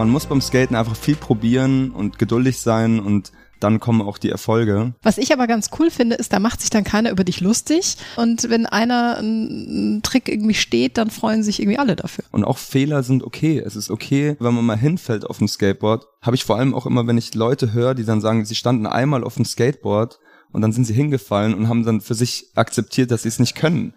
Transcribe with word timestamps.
man 0.00 0.08
muss 0.08 0.24
beim 0.24 0.40
Skaten 0.40 0.76
einfach 0.76 0.96
viel 0.96 1.14
probieren 1.14 1.90
und 1.90 2.18
geduldig 2.18 2.58
sein 2.58 3.00
und 3.00 3.32
dann 3.60 3.80
kommen 3.80 4.00
auch 4.00 4.16
die 4.16 4.30
Erfolge. 4.30 4.94
Was 5.02 5.18
ich 5.18 5.30
aber 5.30 5.46
ganz 5.46 5.68
cool 5.78 5.90
finde, 5.90 6.16
ist, 6.16 6.32
da 6.32 6.38
macht 6.38 6.62
sich 6.62 6.70
dann 6.70 6.84
keiner 6.84 7.10
über 7.10 7.22
dich 7.22 7.42
lustig. 7.42 7.98
Und 8.16 8.48
wenn 8.48 8.64
einer 8.64 9.18
einen 9.18 10.00
Trick 10.02 10.30
irgendwie 10.30 10.54
steht, 10.54 10.96
dann 10.96 11.10
freuen 11.10 11.42
sich 11.42 11.60
irgendwie 11.60 11.78
alle 11.78 11.96
dafür. 11.96 12.24
Und 12.32 12.44
auch 12.44 12.56
Fehler 12.56 13.02
sind 13.02 13.22
okay. 13.22 13.58
Es 13.58 13.76
ist 13.76 13.90
okay, 13.90 14.36
wenn 14.40 14.54
man 14.54 14.64
mal 14.64 14.78
hinfällt 14.78 15.26
auf 15.26 15.36
dem 15.36 15.48
Skateboard. 15.48 16.06
Habe 16.22 16.34
ich 16.34 16.46
vor 16.46 16.56
allem 16.56 16.74
auch 16.74 16.86
immer, 16.86 17.06
wenn 17.06 17.18
ich 17.18 17.34
Leute 17.34 17.74
höre, 17.74 17.94
die 17.94 18.06
dann 18.06 18.22
sagen, 18.22 18.46
sie 18.46 18.54
standen 18.54 18.86
einmal 18.86 19.22
auf 19.22 19.34
dem 19.34 19.44
Skateboard 19.44 20.18
und 20.50 20.62
dann 20.62 20.72
sind 20.72 20.86
sie 20.86 20.94
hingefallen 20.94 21.52
und 21.52 21.68
haben 21.68 21.84
dann 21.84 22.00
für 22.00 22.14
sich 22.14 22.46
akzeptiert, 22.54 23.10
dass 23.10 23.24
sie 23.24 23.28
es 23.28 23.38
nicht 23.38 23.54
können. 23.54 23.92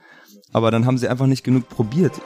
Aber 0.52 0.70
dann 0.70 0.86
haben 0.86 0.98
sie 0.98 1.08
einfach 1.08 1.28
nicht 1.28 1.46
genug 1.46 1.70
probiert. 1.70 2.20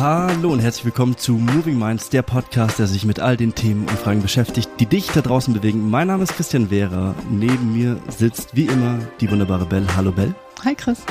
Hallo 0.00 0.50
und 0.50 0.60
herzlich 0.60 0.86
willkommen 0.86 1.18
zu 1.18 1.32
Moving 1.32 1.78
Minds, 1.78 2.08
der 2.08 2.22
Podcast, 2.22 2.78
der 2.78 2.86
sich 2.86 3.04
mit 3.04 3.20
all 3.20 3.36
den 3.36 3.54
Themen 3.54 3.82
und 3.82 3.98
Fragen 3.98 4.22
beschäftigt, 4.22 4.70
die 4.80 4.86
dich 4.86 5.08
da 5.08 5.20
draußen 5.20 5.52
bewegen. 5.52 5.90
Mein 5.90 6.06
Name 6.06 6.22
ist 6.22 6.32
Christian 6.32 6.70
Wehrer. 6.70 7.14
Neben 7.30 7.74
mir 7.74 7.98
sitzt 8.08 8.56
wie 8.56 8.64
immer 8.64 8.98
die 9.20 9.30
wunderbare 9.30 9.66
Bell. 9.66 9.86
Hallo 9.94 10.10
Bell. 10.10 10.34
Hi 10.64 10.74
Chris. 10.74 11.04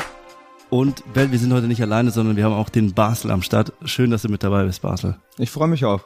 Und 0.72 1.04
Bell, 1.14 1.32
wir 1.32 1.38
sind 1.38 1.54
heute 1.54 1.68
nicht 1.68 1.84
alleine, 1.84 2.10
sondern 2.10 2.36
wir 2.36 2.46
haben 2.46 2.56
auch 2.56 2.70
den 2.70 2.96
Basel 2.96 3.30
am 3.30 3.44
Start. 3.44 3.74
Schön, 3.86 4.10
dass 4.10 4.24
du 4.24 4.30
mit 4.30 4.42
dabei 4.42 4.64
bist, 4.64 4.82
Basel. 4.82 5.18
Ich 5.38 5.52
freue 5.52 5.68
mich 5.68 5.86
auch. 5.86 6.02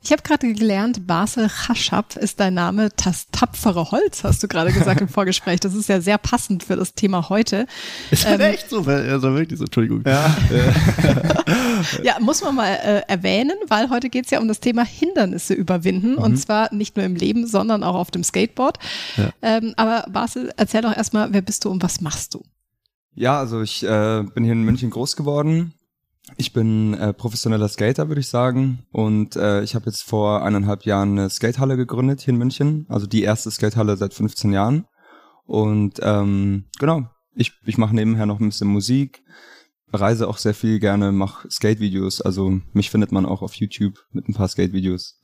Ich 0.00 0.12
habe 0.12 0.22
gerade 0.22 0.52
gelernt, 0.52 1.06
Basel 1.08 1.48
Chashab 1.48 2.16
ist 2.16 2.38
dein 2.38 2.54
Name. 2.54 2.90
Das 3.04 3.26
tapfere 3.32 3.90
Holz, 3.90 4.22
hast 4.22 4.42
du 4.42 4.48
gerade 4.48 4.72
gesagt 4.72 5.00
im 5.00 5.08
Vorgespräch. 5.08 5.58
Das 5.60 5.74
ist 5.74 5.88
ja 5.88 6.00
sehr 6.00 6.18
passend 6.18 6.62
für 6.62 6.76
das 6.76 6.94
Thema 6.94 7.28
heute. 7.28 7.66
Ist 8.10 8.24
ähm, 8.24 8.40
echt 8.40 8.70
so? 8.70 8.84
Also 8.84 9.34
wirklich 9.34 9.58
so, 9.58 9.64
Entschuldigung. 9.64 10.02
Ja, 10.06 10.36
ja 12.02 12.16
muss 12.20 12.42
man 12.42 12.54
mal 12.54 12.74
äh, 12.74 13.02
erwähnen, 13.08 13.56
weil 13.66 13.90
heute 13.90 14.08
geht's 14.08 14.30
ja 14.30 14.40
um 14.40 14.46
das 14.46 14.60
Thema 14.60 14.84
Hindernisse 14.84 15.54
überwinden. 15.54 16.12
Mhm. 16.12 16.18
Und 16.18 16.36
zwar 16.36 16.72
nicht 16.72 16.96
nur 16.96 17.04
im 17.04 17.16
Leben, 17.16 17.46
sondern 17.46 17.82
auch 17.82 17.96
auf 17.96 18.12
dem 18.12 18.22
Skateboard. 18.22 18.78
Ja. 19.16 19.30
Ähm, 19.42 19.74
aber 19.76 20.06
Basel, 20.10 20.52
erzähl 20.56 20.82
doch 20.82 20.96
erstmal, 20.96 21.32
wer 21.32 21.42
bist 21.42 21.64
du 21.64 21.70
und 21.70 21.82
was 21.82 22.00
machst 22.00 22.34
du? 22.34 22.44
Ja, 23.14 23.40
also 23.40 23.62
ich 23.62 23.82
äh, 23.82 24.22
bin 24.32 24.44
hier 24.44 24.52
in 24.52 24.62
München 24.62 24.90
groß 24.90 25.16
geworden, 25.16 25.74
ich 26.36 26.52
bin 26.52 26.94
äh, 26.94 27.12
professioneller 27.12 27.68
Skater, 27.68 28.08
würde 28.08 28.20
ich 28.20 28.28
sagen. 28.28 28.86
Und 28.92 29.36
äh, 29.36 29.62
ich 29.62 29.74
habe 29.74 29.86
jetzt 29.86 30.02
vor 30.02 30.42
eineinhalb 30.42 30.84
Jahren 30.84 31.18
eine 31.18 31.30
Skatehalle 31.30 31.76
gegründet 31.76 32.20
hier 32.20 32.34
in 32.34 32.38
München. 32.38 32.86
Also 32.88 33.06
die 33.06 33.22
erste 33.22 33.50
Skatehalle 33.50 33.96
seit 33.96 34.14
15 34.14 34.52
Jahren. 34.52 34.86
Und 35.46 35.98
ähm, 36.02 36.66
genau, 36.78 37.08
ich, 37.34 37.52
ich 37.64 37.78
mache 37.78 37.94
nebenher 37.94 38.26
noch 38.26 38.40
ein 38.40 38.48
bisschen 38.48 38.68
Musik, 38.68 39.22
reise 39.92 40.28
auch 40.28 40.36
sehr 40.36 40.54
viel 40.54 40.78
gerne, 40.78 41.12
mache 41.12 41.50
Skate-Videos. 41.50 42.20
Also 42.20 42.60
mich 42.72 42.90
findet 42.90 43.12
man 43.12 43.24
auch 43.24 43.40
auf 43.40 43.54
YouTube 43.54 43.98
mit 44.10 44.28
ein 44.28 44.34
paar 44.34 44.48
Skate-Videos. 44.48 45.20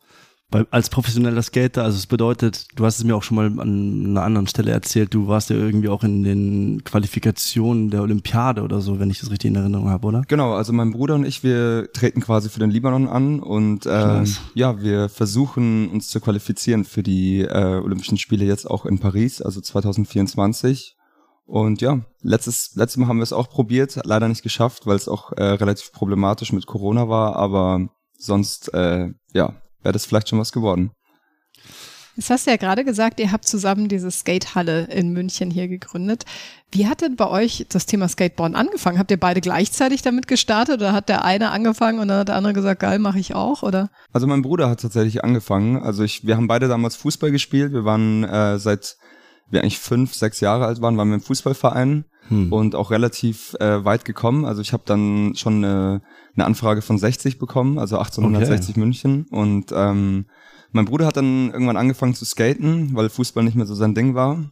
Weil 0.55 0.69
als 0.71 0.89
professioneller 0.89 1.43
Skater, 1.43 1.83
also 1.83 1.99
es 1.99 2.07
bedeutet, 2.07 2.69
du 2.77 2.85
hast 2.85 2.99
es 2.99 3.05
mir 3.05 3.17
auch 3.17 3.25
schon 3.25 3.35
mal 3.35 3.47
an 3.47 4.07
einer 4.07 4.23
anderen 4.23 4.47
Stelle 4.47 4.71
erzählt, 4.71 5.13
du 5.13 5.27
warst 5.27 5.51
ja 5.51 5.57
irgendwie 5.57 5.89
auch 5.89 6.05
in 6.05 6.23
den 6.23 6.85
Qualifikationen 6.85 7.91
der 7.91 8.03
Olympiade 8.03 8.63
oder 8.63 8.81
so, 8.81 9.01
wenn 9.01 9.11
ich 9.11 9.19
das 9.19 9.33
richtig 9.33 9.49
in 9.51 9.57
Erinnerung 9.57 9.89
habe, 9.89 10.07
oder? 10.07 10.23
Genau, 10.29 10.53
also 10.53 10.73
mein 10.73 10.93
Bruder 10.93 11.17
und 11.17 11.25
ich, 11.25 11.43
wir 11.43 11.89
treten 11.93 12.21
quasi 12.21 12.51
für 12.51 12.61
den 12.61 12.71
Libanon 12.71 13.09
an 13.09 13.41
und 13.41 13.85
äh, 13.87 14.23
ja, 14.55 14.81
wir 14.81 15.09
versuchen 15.09 15.91
uns 15.91 16.07
zu 16.07 16.21
qualifizieren 16.21 16.85
für 16.85 17.03
die 17.03 17.41
äh, 17.41 17.81
Olympischen 17.83 18.17
Spiele 18.17 18.45
jetzt 18.45 18.71
auch 18.71 18.87
in 18.87 19.01
Paris, 19.01 19.43
also 19.43 19.61
2024. 19.61 20.95
Und 21.47 21.81
ja, 21.81 21.99
letztes, 22.23 22.77
letztes 22.77 22.99
Mal 22.99 23.09
haben 23.09 23.19
wir 23.19 23.25
es 23.25 23.33
auch 23.33 23.51
probiert, 23.51 23.99
leider 24.05 24.29
nicht 24.29 24.45
geschafft, 24.45 24.87
weil 24.87 24.95
es 24.95 25.09
auch 25.09 25.33
äh, 25.33 25.43
relativ 25.43 25.91
problematisch 25.91 26.53
mit 26.53 26.67
Corona 26.67 27.09
war, 27.09 27.35
aber 27.35 27.89
sonst, 28.17 28.73
äh, 28.73 29.09
ja, 29.33 29.55
wäre 29.85 29.93
das 29.93 30.07
vielleicht 30.07 30.29
schon 30.29 30.39
was 30.39 30.53
geworden. 30.53 30.91
Jetzt 32.17 32.31
hast 32.31 32.47
du 32.47 32.53
ja 32.53 32.57
gerade 32.57 32.85
gesagt, 32.85 33.19
ihr 33.19 33.33
habt 33.33 33.45
zusammen 33.45 33.89
diese 33.89 34.09
Skatehalle 34.09 34.85
in 34.85 35.13
München 35.13 35.51
hier 35.51 35.67
gegründet. 35.67 36.25
Wie 36.71 36.87
hat 36.87 37.01
denn 37.01 37.17
bei 37.17 37.29
euch 37.29 37.67
das 37.69 37.87
Thema 37.87 38.07
Skateboarden 38.07 38.57
angefangen? 38.57 39.01
Habt 39.01 39.11
ihr 39.11 39.19
beide 39.19 39.41
gleichzeitig 39.41 40.03
damit 40.03 40.29
gestartet 40.29 40.77
oder 40.77 40.93
hat 40.93 41.09
der 41.09 41.25
eine 41.25 41.51
angefangen 41.51 41.99
und 41.99 42.07
dann 42.07 42.21
hat 42.21 42.29
der 42.29 42.37
andere 42.37 42.53
gesagt, 42.53 42.81
geil, 42.81 43.01
mache 43.01 43.19
ich 43.19 43.35
auch, 43.35 43.65
oder? 43.65 43.91
Also 44.13 44.29
mein 44.29 44.43
Bruder 44.43 44.71
hat 44.71 44.81
tatsächlich 44.81 45.25
angefangen. 45.25 45.83
Also 45.83 46.05
ich, 46.05 46.25
wir 46.25 46.37
haben 46.37 46.47
beide 46.47 46.69
damals 46.69 46.95
Fußball 46.95 47.33
gespielt. 47.33 47.73
Wir 47.73 47.85
waren 47.85 48.23
äh, 48.23 48.61
seit 48.61 48.97
wir 49.51 49.63
eigentlich 49.63 49.79
fünf, 49.79 50.15
sechs 50.15 50.41
Jahre 50.41 50.67
alt 50.67 50.81
waren, 50.81 50.97
waren 50.97 51.09
wir 51.09 51.17
im 51.17 51.21
Fußballverein 51.21 52.05
hm. 52.29 52.53
und 52.53 52.75
auch 52.75 52.91
relativ 52.91 53.55
äh, 53.61 53.85
weit 53.85 54.05
gekommen. 54.05 54.45
Also 54.45 54.63
ich 54.63 54.73
habe 54.73 54.85
dann 54.87 55.35
schon 55.37 55.65
eine, 55.65 56.03
eine 56.37 56.45
Anfrage 56.45 56.83
von 56.83 56.99
60 56.99 57.39
bekommen, 57.39 57.79
also 57.79 57.99
1860 57.99 58.71
okay. 58.71 58.81
München. 58.81 59.27
Und 59.31 59.73
ähm, 59.75 60.27
mein 60.73 60.85
Bruder 60.85 61.07
hat 61.07 61.17
dann 61.17 61.51
irgendwann 61.53 61.77
angefangen 61.77 62.15
zu 62.15 62.25
skaten, 62.25 62.91
weil 62.95 63.09
Fußball 63.09 63.45
nicht 63.45 63.57
mehr 63.57 63.67
so 63.67 63.75
sein 63.75 63.95
Ding 63.95 64.15
war. 64.15 64.51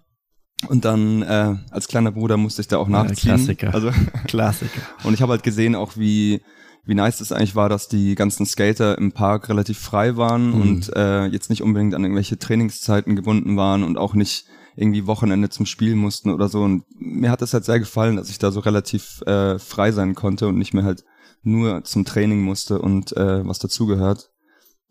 Und 0.68 0.84
dann 0.84 1.22
äh, 1.22 1.56
als 1.70 1.88
kleiner 1.88 2.12
Bruder 2.12 2.36
musste 2.36 2.62
ich 2.62 2.68
da 2.68 2.78
auch 2.78 2.88
nachziehen. 2.88 3.30
Ja, 3.30 3.36
Klassiker. 3.36 3.74
Also 3.74 3.90
Klassiker. 4.26 4.80
und 5.02 5.14
ich 5.14 5.22
habe 5.22 5.32
halt 5.32 5.42
gesehen 5.42 5.74
auch 5.74 5.96
wie 5.96 6.40
wie 6.84 6.94
nice 6.94 7.20
es 7.20 7.30
eigentlich 7.30 7.54
war, 7.54 7.68
dass 7.68 7.88
die 7.88 8.14
ganzen 8.16 8.44
Skater 8.44 8.98
im 8.98 9.12
Park 9.12 9.48
relativ 9.48 9.78
frei 9.78 10.16
waren 10.16 10.48
mhm. 10.48 10.60
und 10.60 10.96
äh, 10.96 11.26
jetzt 11.26 11.48
nicht 11.48 11.62
unbedingt 11.62 11.94
an 11.94 12.02
irgendwelche 12.02 12.38
Trainingszeiten 12.38 13.14
gebunden 13.14 13.56
waren 13.56 13.84
und 13.84 13.98
auch 13.98 14.14
nicht 14.14 14.46
irgendwie 14.74 15.06
Wochenende 15.06 15.48
zum 15.48 15.66
Spiel 15.66 15.94
mussten 15.94 16.30
oder 16.30 16.48
so. 16.48 16.62
Und 16.62 16.84
mir 16.98 17.30
hat 17.30 17.42
das 17.42 17.54
halt 17.54 17.64
sehr 17.64 17.78
gefallen, 17.78 18.16
dass 18.16 18.30
ich 18.30 18.38
da 18.38 18.50
so 18.50 18.60
relativ 18.60 19.22
äh, 19.26 19.58
frei 19.58 19.92
sein 19.92 20.14
konnte 20.14 20.48
und 20.48 20.58
nicht 20.58 20.74
mehr 20.74 20.84
halt 20.84 21.04
nur 21.42 21.84
zum 21.84 22.04
Training 22.04 22.42
musste 22.42 22.80
und 22.80 23.16
äh, 23.16 23.46
was 23.46 23.58
dazugehört. 23.58 24.30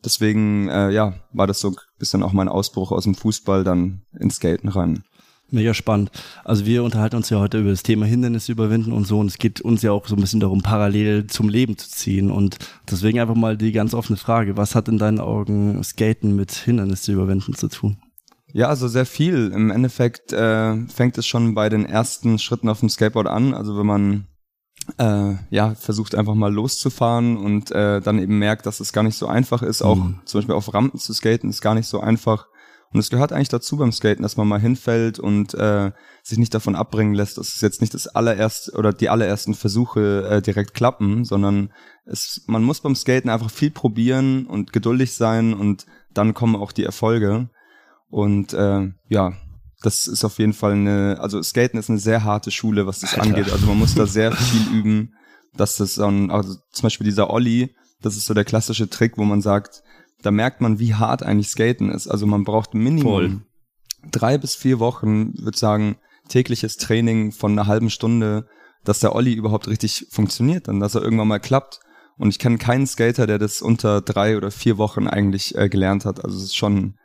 Deswegen, 0.04 0.68
äh, 0.70 0.90
ja, 0.92 1.14
war 1.32 1.48
das 1.48 1.60
so 1.60 1.70
ein 1.70 1.76
bisschen 2.00 2.24
auch 2.24 2.34
mein 2.34 2.50
Ausbruch 2.50 2.92
aus 2.92 3.04
dem 3.04 3.16
Fußball 3.16 3.64
dann 3.64 4.02
ins 4.20 4.36
Skaten 4.36 4.70
rein. 4.70 5.04
Mega 5.54 5.74
spannend. 5.74 6.12
Also 6.46 6.66
wir 6.66 6.82
unterhalten 6.84 7.18
uns 7.18 7.30
ja 7.30 7.40
heute 7.40 7.60
über 7.60 7.72
das 7.72 7.84
Thema 7.84 8.06
Hindernisse 8.06 8.54
überwinden 8.54 8.94
und 8.94 9.06
so 9.06 9.20
und 9.20 9.28
es 9.28 9.38
geht 9.38 9.60
uns 9.60 9.82
ja 9.82 9.92
auch 9.92 10.08
so 10.08 10.16
ein 10.16 10.22
bisschen 10.22 10.40
darum, 10.40 10.62
parallel 10.62 11.28
zum 11.28 11.50
Leben 11.50 11.78
zu 11.78 11.90
ziehen 11.90 12.32
und 12.32 12.58
deswegen 12.90 13.20
einfach 13.20 13.36
mal 13.36 13.58
die 13.58 13.74
ganz 13.74 13.94
offene 13.94 14.16
Frage, 14.16 14.56
was 14.56 14.76
hat 14.76 14.88
in 14.88 14.98
deinen 14.98 15.20
Augen 15.20 15.84
Skaten 15.84 16.38
mit 16.38 16.54
Hindernisse 16.54 17.12
überwinden 17.12 17.54
zu 17.54 17.68
tun? 17.68 17.98
Ja, 18.54 18.68
also 18.68 18.88
sehr 18.88 19.06
viel. 19.06 19.52
Im 19.54 19.72
Endeffekt 19.72 20.34
äh, 20.34 20.88
fängt 20.88 21.18
es 21.18 21.28
schon 21.28 21.54
bei 21.54 21.70
den 21.70 21.86
ersten 21.86 22.40
Schritten 22.40 22.70
auf 22.70 22.80
dem 22.80 22.90
Skateboard 22.90 23.28
an. 23.28 23.54
Also 23.54 23.78
wenn 23.78 23.86
man 23.86 24.28
äh, 24.98 25.36
ja 25.50 25.76
versucht 25.76 26.16
einfach 26.16 26.36
mal 26.36 26.54
loszufahren 26.54 27.38
und 27.38 27.72
äh, 27.72 28.02
dann 28.02 28.20
eben 28.20 28.40
merkt, 28.40 28.66
dass 28.66 28.80
es 28.80 28.94
gar 28.94 29.04
nicht 29.04 29.18
so 29.18 29.28
einfach 29.28 29.62
ist, 29.62 29.82
auch 29.82 29.98
mhm. 29.98 30.20
zum 30.26 30.40
Beispiel 30.40 30.56
auf 30.56 30.74
Rampen 30.74 31.00
zu 31.00 31.14
skaten, 31.14 31.50
ist 31.50 31.62
gar 31.62 31.76
nicht 31.76 31.88
so 31.88 32.00
einfach. 32.00 32.48
Und 32.94 33.00
es 33.00 33.10
gehört 33.10 33.32
eigentlich 33.32 33.50
dazu 33.50 33.78
beim 33.78 33.94
Skaten, 33.94 34.22
dass 34.22 34.36
man 34.36 34.50
mal 34.50 34.60
hinfällt 34.60 35.18
und 35.18 35.54
äh, 35.54 35.92
sich 36.24 36.38
nicht 36.38 36.54
davon 36.54 36.76
abbringen 36.76 37.14
lässt, 37.14 37.38
dass 37.38 37.56
es 37.56 37.62
jetzt 37.62 37.80
nicht 37.80 37.94
das 37.94 38.08
allererste 38.08 38.74
oder 38.74 38.92
die 38.92 39.08
allerersten 39.08 39.54
Versuche 39.54 40.28
äh, 40.30 40.42
direkt 40.42 40.74
klappen, 40.74 41.24
sondern 41.24 41.72
es, 42.06 42.44
man 42.48 42.64
muss 42.64 42.82
beim 42.82 42.96
Skaten 42.96 43.30
einfach 43.30 43.50
viel 43.50 43.72
probieren 43.72 44.46
und 44.46 44.74
geduldig 44.74 45.14
sein 45.14 45.54
und 45.54 45.86
dann 46.14 46.34
kommen 46.34 46.58
auch 46.58 46.74
die 46.74 46.84
Erfolge. 46.84 47.50
Und 48.10 48.54
äh, 48.54 48.90
ja, 49.08 49.34
das 49.82 50.08
ist 50.08 50.24
auf 50.24 50.38
jeden 50.40 50.54
Fall 50.54 50.74
eine, 50.74 51.18
also 51.20 51.42
Skaten 51.42 51.80
ist 51.80 51.90
eine 51.90 52.00
sehr 52.00 52.24
harte 52.24 52.52
Schule, 52.52 52.86
was 52.86 53.00
das 53.00 53.14
Alter. 53.14 53.24
angeht. 53.24 53.52
Also 53.52 53.66
man 53.66 53.80
muss 53.80 53.96
da 53.96 54.06
sehr 54.06 54.32
viel 54.32 54.78
üben, 54.78 55.14
dass 55.56 55.78
das 55.78 55.96
dann, 55.96 56.30
also 56.30 56.56
zum 56.72 56.84
Beispiel 56.84 57.06
dieser 57.06 57.32
Olli, 57.32 57.76
das 58.02 58.16
ist 58.16 58.26
so 58.26 58.34
der 58.34 58.46
klassische 58.46 58.90
Trick, 58.90 59.18
wo 59.18 59.24
man 59.24 59.42
sagt, 59.42 59.84
da 60.22 60.32
merkt 60.32 60.62
man, 60.62 60.80
wie 60.80 60.94
hart 60.94 61.24
eigentlich 61.24 61.50
Skaten 61.50 61.90
ist. 61.90 62.08
Also 62.08 62.28
man 62.28 62.44
braucht 62.44 62.74
Minimum 62.74 63.04
Voll. 63.04 63.42
drei 64.12 64.38
bis 64.38 64.56
vier 64.56 64.80
Wochen, 64.80 65.34
würde 65.38 65.58
sagen, 65.58 65.98
tägliches 66.28 66.78
Training 66.78 67.32
von 67.32 67.52
einer 67.52 67.68
halben 67.68 67.90
Stunde, 67.90 68.48
dass 68.84 69.00
der 69.00 69.16
Olli 69.16 69.34
überhaupt 69.34 69.68
richtig 69.68 70.08
funktioniert, 70.12 70.68
dann 70.68 70.80
dass 70.80 70.96
er 70.96 71.02
irgendwann 71.02 71.28
mal 71.28 71.40
klappt. 71.40 71.80
Und 72.18 72.30
ich 72.30 72.40
kenne 72.40 72.58
keinen 72.60 72.86
Skater, 72.86 73.26
der 73.26 73.40
das 73.40 73.62
unter 73.62 74.02
drei 74.02 74.38
oder 74.38 74.52
vier 74.52 74.78
Wochen 74.78 75.08
eigentlich 75.08 75.56
äh, 75.56 75.70
gelernt 75.70 76.06
hat. 76.06 76.24
Also 76.24 76.38
es 76.38 76.44
ist 76.44 76.56
schon 76.58 76.96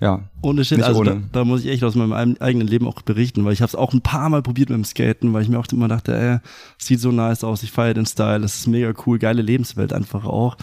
ja. 0.00 0.20
Ohne 0.42 0.64
Shit, 0.64 0.82
also 0.82 1.00
ohne. 1.00 1.10
Da, 1.10 1.40
da, 1.40 1.44
muss 1.44 1.64
ich 1.64 1.70
echt 1.70 1.84
aus 1.84 1.94
meinem 1.94 2.36
eigenen 2.40 2.66
Leben 2.66 2.86
auch 2.86 3.02
berichten, 3.02 3.44
weil 3.44 3.52
ich 3.52 3.60
habe 3.60 3.68
es 3.68 3.74
auch 3.74 3.92
ein 3.92 4.00
paar 4.00 4.28
Mal 4.30 4.42
probiert 4.42 4.70
mit 4.70 4.78
dem 4.78 4.84
Skaten, 4.84 5.32
weil 5.32 5.42
ich 5.42 5.48
mir 5.48 5.58
auch 5.58 5.66
immer 5.70 5.88
dachte, 5.88 6.16
ey, 6.16 6.38
sieht 6.78 7.00
so 7.00 7.12
nice 7.12 7.44
aus, 7.44 7.62
ich 7.62 7.70
feiere 7.70 7.94
den 7.94 8.06
Style, 8.06 8.40
das 8.40 8.56
ist 8.56 8.66
mega 8.66 8.92
cool, 9.06 9.18
geile 9.18 9.42
Lebenswelt 9.42 9.92
einfach 9.92 10.24
auch. 10.24 10.56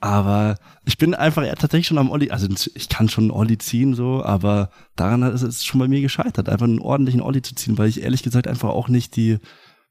Aber 0.00 0.56
ich 0.84 0.96
bin 0.96 1.14
einfach 1.14 1.44
ja, 1.44 1.54
tatsächlich 1.54 1.88
schon 1.88 1.98
am 1.98 2.10
Olli, 2.10 2.30
also 2.30 2.46
ich 2.74 2.88
kann 2.88 3.08
schon 3.08 3.24
einen 3.24 3.30
Olli 3.32 3.58
ziehen 3.58 3.94
so, 3.94 4.22
aber 4.22 4.70
daran 4.94 5.22
ist 5.22 5.42
es 5.42 5.64
schon 5.64 5.80
bei 5.80 5.88
mir 5.88 6.00
gescheitert, 6.00 6.48
einfach 6.48 6.66
einen 6.66 6.78
ordentlichen 6.78 7.20
Olli 7.20 7.42
zu 7.42 7.54
ziehen, 7.56 7.78
weil 7.78 7.88
ich 7.88 8.02
ehrlich 8.02 8.22
gesagt 8.22 8.46
einfach 8.46 8.68
auch 8.68 8.88
nicht 8.88 9.16
die 9.16 9.38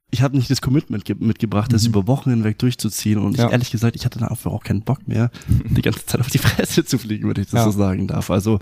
ich 0.09 0.21
habe 0.21 0.37
nicht 0.37 0.49
das 0.49 0.61
Commitment 0.61 1.03
ge 1.05 1.15
mitgebracht, 1.19 1.73
das 1.73 1.83
mhm. 1.83 1.89
über 1.89 2.07
Wochen 2.07 2.29
hinweg 2.29 2.57
durchzuziehen. 2.59 3.19
Und 3.19 3.37
ja. 3.37 3.47
ich, 3.47 3.51
ehrlich 3.51 3.71
gesagt, 3.71 3.95
ich 3.95 4.05
hatte 4.05 4.19
da 4.19 4.27
einfach 4.27 4.51
auch 4.51 4.63
keinen 4.63 4.81
Bock 4.83 5.07
mehr, 5.07 5.31
die 5.47 5.81
ganze 5.81 6.05
Zeit 6.05 6.21
auf 6.21 6.29
die 6.29 6.37
Fresse 6.37 6.85
zu 6.85 6.97
fliegen, 6.97 7.27
wenn 7.29 7.41
ich 7.41 7.49
das 7.49 7.53
ja. 7.59 7.63
so 7.65 7.71
sagen 7.71 8.07
darf. 8.07 8.29
Also 8.31 8.59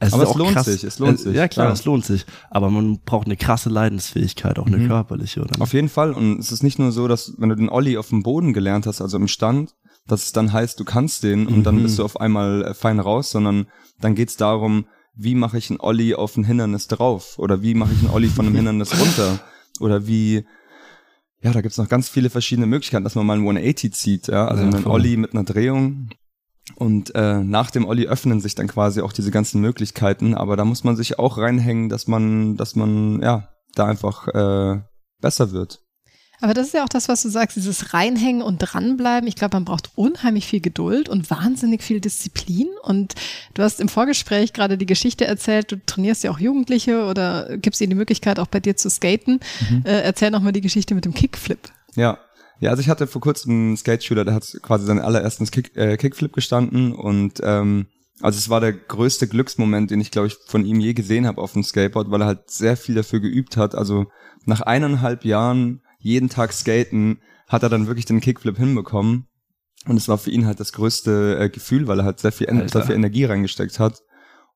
Es 0.00 0.12
Aber 0.12 0.22
ist 0.24 0.28
es 0.30 0.34
auch 0.34 0.38
lohnt 0.38 0.52
krass. 0.54 0.66
sich, 0.66 0.84
es 0.84 0.98
lohnt 0.98 1.18
sich, 1.18 1.34
Ja, 1.34 1.48
klar, 1.48 1.66
klar. 1.66 1.72
es 1.72 1.84
lohnt 1.84 2.04
sich. 2.04 2.24
Aber 2.50 2.70
man 2.70 3.00
braucht 3.04 3.26
eine 3.26 3.36
krasse 3.36 3.68
Leidensfähigkeit, 3.68 4.58
auch 4.58 4.66
eine 4.66 4.78
Mhm. 4.78 4.88
körperliche, 4.88 5.40
oder? 5.42 5.60
Auf 5.60 5.72
jeden 5.72 5.88
Fall. 5.88 6.12
Und 6.12 6.38
es 6.38 6.52
ist 6.52 6.62
nicht 6.62 6.78
nur 6.78 6.92
so, 6.92 7.08
dass 7.08 7.34
wenn 7.38 7.48
du 7.48 7.54
den 7.56 7.68
Olli 7.68 7.96
auf 7.96 8.08
dem 8.10 8.22
Boden 8.22 8.52
gelernt 8.52 8.86
hast, 8.86 9.00
also 9.00 9.16
im 9.16 9.26
Stand, 9.28 9.74
dass 10.06 10.24
es 10.24 10.32
dann 10.32 10.52
heißt, 10.52 10.78
du 10.80 10.84
kannst 10.84 11.22
den 11.22 11.46
und 11.46 11.64
dann 11.64 11.76
Mhm. 11.76 11.82
bist 11.84 11.98
du 11.98 12.04
auf 12.04 12.20
einmal 12.20 12.64
äh, 12.64 12.74
fein 12.74 12.98
raus, 13.00 13.30
sondern 13.30 13.66
dann 14.00 14.14
geht's 14.14 14.36
darum, 14.36 14.86
wie 15.14 15.34
mache 15.34 15.58
ich 15.58 15.68
einen 15.70 15.80
Olli 15.80 16.14
auf 16.14 16.36
ein 16.36 16.44
Hindernis 16.44 16.86
drauf 16.86 17.38
oder 17.38 17.60
wie 17.62 17.74
mache 17.74 17.92
ich 17.92 17.98
einen 18.00 18.10
Olli 18.10 18.28
von 18.28 18.46
einem 18.46 18.54
Hindernis 18.56 18.98
runter 19.00 19.40
oder 19.80 20.06
wie 20.06 20.44
ja, 21.42 21.52
da 21.52 21.60
gibt's 21.60 21.78
noch 21.78 21.88
ganz 21.88 22.08
viele 22.08 22.30
verschiedene 22.30 22.66
Möglichkeiten, 22.66 23.04
dass 23.04 23.14
man 23.14 23.26
mal 23.26 23.34
einen 23.34 23.42
180 23.42 23.94
zieht, 23.94 24.28
ja, 24.28 24.46
also 24.46 24.62
Ja, 24.62 24.70
einen 24.70 24.82
voll. 24.82 24.92
Olli 24.92 25.16
mit 25.16 25.32
einer 25.32 25.44
Drehung 25.44 26.10
und 26.76 27.14
äh, 27.14 27.42
nach 27.42 27.70
dem 27.70 27.86
Olli 27.86 28.06
öffnen 28.06 28.40
sich 28.40 28.54
dann 28.54 28.66
quasi 28.66 29.00
auch 29.00 29.12
diese 29.12 29.30
ganzen 29.30 29.60
Möglichkeiten, 29.60 30.34
aber 30.34 30.56
da 30.56 30.64
muss 30.64 30.84
man 30.84 30.96
sich 30.96 31.18
auch 31.18 31.38
reinhängen, 31.38 31.88
dass 31.88 32.06
man, 32.08 32.56
dass 32.56 32.74
man 32.76 33.22
ja 33.22 33.48
da 33.74 33.86
einfach 33.86 34.28
äh, 34.28 34.82
besser 35.20 35.52
wird. 35.52 35.80
Aber 36.40 36.54
das 36.54 36.68
ist 36.68 36.74
ja 36.74 36.84
auch 36.84 36.88
das, 36.88 37.08
was 37.08 37.22
du 37.22 37.28
sagst, 37.28 37.56
dieses 37.56 37.92
Reinhängen 37.92 38.42
und 38.42 38.58
dranbleiben. 38.58 39.28
Ich 39.28 39.34
glaube, 39.34 39.56
man 39.56 39.64
braucht 39.64 39.90
unheimlich 39.96 40.46
viel 40.46 40.60
Geduld 40.60 41.08
und 41.08 41.30
wahnsinnig 41.30 41.82
viel 41.82 42.00
Disziplin. 42.00 42.68
Und 42.82 43.14
du 43.54 43.62
hast 43.62 43.80
im 43.80 43.88
Vorgespräch 43.88 44.52
gerade 44.52 44.78
die 44.78 44.86
Geschichte 44.86 45.24
erzählt, 45.24 45.72
du 45.72 45.84
trainierst 45.84 46.22
ja 46.22 46.30
auch 46.30 46.38
Jugendliche 46.38 47.04
oder 47.06 47.56
gibst 47.58 47.80
ihnen 47.80 47.90
die 47.90 47.96
Möglichkeit, 47.96 48.38
auch 48.38 48.46
bei 48.46 48.60
dir 48.60 48.76
zu 48.76 48.88
skaten. 48.88 49.40
Äh, 49.84 50.02
erzähl 50.02 50.30
nochmal 50.30 50.52
die 50.52 50.60
Geschichte 50.60 50.94
mit 50.94 51.04
dem 51.04 51.14
Kickflip. 51.14 51.70
Ja. 51.94 52.18
Ja, 52.60 52.70
also 52.70 52.80
ich 52.80 52.88
hatte 52.88 53.06
vor 53.06 53.20
kurzem 53.20 53.52
einen 53.52 53.76
Skate-Shooter, 53.76 54.24
der 54.24 54.34
hat 54.34 54.58
quasi 54.62 54.84
seinen 54.84 54.98
allerersten 54.98 55.46
Kick, 55.46 55.76
äh, 55.76 55.96
Kickflip 55.96 56.32
gestanden 56.32 56.92
und 56.92 57.40
ähm, 57.44 57.86
also 58.20 58.36
es 58.36 58.48
war 58.48 58.60
der 58.60 58.72
größte 58.72 59.28
Glücksmoment, 59.28 59.92
den 59.92 60.00
ich 60.00 60.10
glaube 60.10 60.26
ich 60.26 60.36
von 60.46 60.64
ihm 60.64 60.80
je 60.80 60.92
gesehen 60.92 61.26
habe 61.26 61.40
auf 61.40 61.52
dem 61.52 61.62
Skateboard, 61.62 62.10
weil 62.10 62.22
er 62.22 62.26
halt 62.26 62.50
sehr 62.50 62.76
viel 62.76 62.96
dafür 62.96 63.20
geübt 63.20 63.56
hat. 63.56 63.76
Also 63.76 64.06
nach 64.44 64.60
eineinhalb 64.60 65.24
Jahren 65.24 65.82
jeden 65.98 66.28
Tag 66.28 66.52
skaten 66.52 67.20
hat 67.46 67.62
er 67.62 67.68
dann 67.68 67.86
wirklich 67.86 68.06
den 68.06 68.20
Kickflip 68.20 68.56
hinbekommen 68.56 69.26
und 69.86 69.96
es 69.96 70.08
war 70.08 70.18
für 70.18 70.30
ihn 70.30 70.46
halt 70.46 70.60
das 70.60 70.72
größte 70.72 71.38
äh, 71.38 71.48
Gefühl, 71.48 71.86
weil 71.86 72.00
er 72.00 72.04
halt 72.04 72.20
sehr 72.20 72.32
viel, 72.32 72.48
Alter. 72.48 72.68
sehr 72.68 72.82
viel 72.86 72.94
Energie 72.94 73.24
reingesteckt 73.24 73.78
hat 73.78 74.02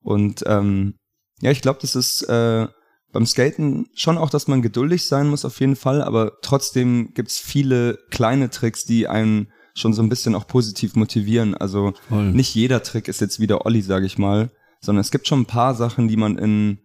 und 0.01 0.45
ähm, 0.47 0.95
ja, 1.41 1.51
ich 1.51 1.63
glaube, 1.63 1.79
das 1.83 1.97
ist 1.97 2.23
äh, 2.23 2.69
beim 3.13 3.27
Skaten 3.27 3.89
schon 3.95 4.19
auch, 4.19 4.31
dass 4.31 4.49
man 4.49 4.63
geduldig 4.63 5.07
sein 5.07 5.29
muss 5.29 5.45
auf 5.45 5.61
jeden 5.61 5.77
Fall, 5.77 6.03
aber 6.03 6.39
trotzdem 6.43 7.13
gibt's 7.15 7.39
viele 7.39 7.99
kleine 8.11 8.51
Tricks, 8.51 8.85
die 8.85 9.07
einen 9.07 9.49
schon 9.75 9.93
so 9.93 10.03
ein 10.03 10.09
bisschen 10.09 10.35
auch 10.35 10.47
positiv 10.47 10.97
motivieren. 10.97 11.55
Also 11.55 11.95
Voll. 12.09 12.33
nicht 12.33 12.55
jeder 12.55 12.83
Trick 12.83 13.09
ist 13.09 13.21
jetzt 13.21 13.41
wieder 13.41 13.67
Olli, 13.67 13.83
sage 13.83 14.07
ich 14.07 14.19
mal, 14.19 14.51
sondern 14.81 15.01
es 15.01 15.11
gibt 15.11 15.29
schon 15.29 15.41
ein 15.41 15.47
paar 15.47 15.75
Sachen, 15.75 16.09
die 16.09 16.17
man 16.17 16.39
in 16.39 16.79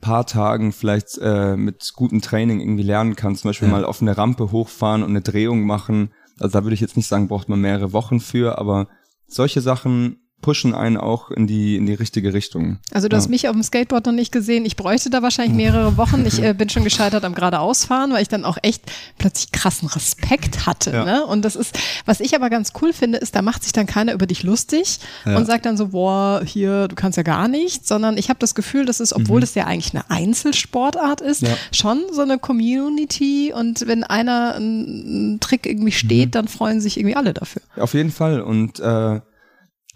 paar 0.00 0.26
Tagen 0.26 0.72
vielleicht 0.72 1.18
äh, 1.20 1.56
mit 1.56 1.92
gutem 1.94 2.20
Training 2.20 2.60
irgendwie 2.60 2.82
lernen 2.82 3.16
kann. 3.16 3.34
Zum 3.36 3.48
Beispiel 3.48 3.68
Ja. 3.68 3.72
mal 3.72 3.84
auf 3.84 4.02
eine 4.02 4.16
Rampe 4.16 4.52
hochfahren 4.52 5.02
und 5.02 5.10
eine 5.10 5.22
Drehung 5.22 5.64
machen. 5.64 6.10
Also 6.38 6.52
da 6.58 6.64
würde 6.64 6.74
ich 6.74 6.80
jetzt 6.80 6.96
nicht 6.96 7.06
sagen, 7.08 7.28
braucht 7.28 7.48
man 7.48 7.60
mehrere 7.60 7.92
Wochen 7.92 8.20
für, 8.20 8.58
aber 8.58 8.88
solche 9.26 9.60
Sachen 9.60 10.25
pushen 10.42 10.74
einen 10.74 10.96
auch 10.96 11.30
in 11.30 11.46
die 11.46 11.76
in 11.76 11.86
die 11.86 11.94
richtige 11.94 12.32
Richtung. 12.34 12.78
Also 12.92 13.08
du 13.08 13.16
Ja. 13.16 13.20
hast 13.22 13.28
mich 13.28 13.48
auf 13.48 13.54
dem 13.54 13.62
Skateboard 13.62 14.06
noch 14.06 14.12
nicht 14.12 14.30
gesehen. 14.30 14.64
Ich 14.64 14.76
bräuchte 14.76 15.10
da 15.10 15.22
wahrscheinlich 15.22 15.56
mehrere 15.56 15.96
Wochen. 15.96 16.24
Ich 16.26 16.40
äh, 16.42 16.52
bin 16.52 16.68
schon 16.68 16.84
gescheitert 16.84 17.24
am 17.24 17.34
geradeausfahren, 17.34 18.12
weil 18.12 18.22
ich 18.22 18.28
dann 18.28 18.44
auch 18.44 18.58
echt 18.62 18.82
plötzlich 19.18 19.50
krassen 19.50 19.88
Respekt 19.88 20.66
hatte. 20.66 20.92
Ja. 20.92 21.04
Ne? 21.04 21.26
Und 21.26 21.44
das 21.44 21.56
ist, 21.56 21.76
was 22.04 22.20
ich 22.20 22.34
aber 22.36 22.50
ganz 22.50 22.72
cool 22.80 22.92
finde, 22.92 23.18
ist, 23.18 23.34
da 23.34 23.42
macht 23.42 23.64
sich 23.64 23.72
dann 23.72 23.86
keiner 23.86 24.12
über 24.12 24.26
dich 24.26 24.42
lustig 24.42 25.00
Ja. 25.24 25.36
und 25.36 25.46
sagt 25.46 25.66
dann 25.66 25.76
so, 25.76 25.88
boah, 25.88 26.42
hier, 26.44 26.86
du 26.88 26.94
kannst 26.94 27.16
ja 27.16 27.22
gar 27.24 27.48
nicht, 27.48 27.88
sondern 27.88 28.16
ich 28.18 28.28
habe 28.28 28.38
das 28.38 28.54
Gefühl, 28.54 28.84
dass 28.84 29.00
es, 29.00 29.14
obwohl 29.16 29.42
es 29.42 29.54
ja 29.54 29.64
eigentlich 29.64 29.94
eine 29.94 30.08
Einzelsportart 30.10 31.22
ist, 31.22 31.44
schon 31.72 32.02
so 32.12 32.20
eine 32.22 32.38
Community 32.38 33.52
und 33.54 33.86
wenn 33.88 34.04
einer 34.04 34.54
einen 34.54 35.40
Trick 35.40 35.66
irgendwie 35.66 35.92
steht, 35.92 36.34
dann 36.34 36.46
freuen 36.46 36.80
sich 36.80 36.98
irgendwie 36.98 37.16
alle 37.16 37.32
dafür. 37.34 37.62
Auf 37.76 37.94
jeden 37.94 38.12
Fall. 38.12 38.40
Und 38.42 38.78
äh, 38.80 39.20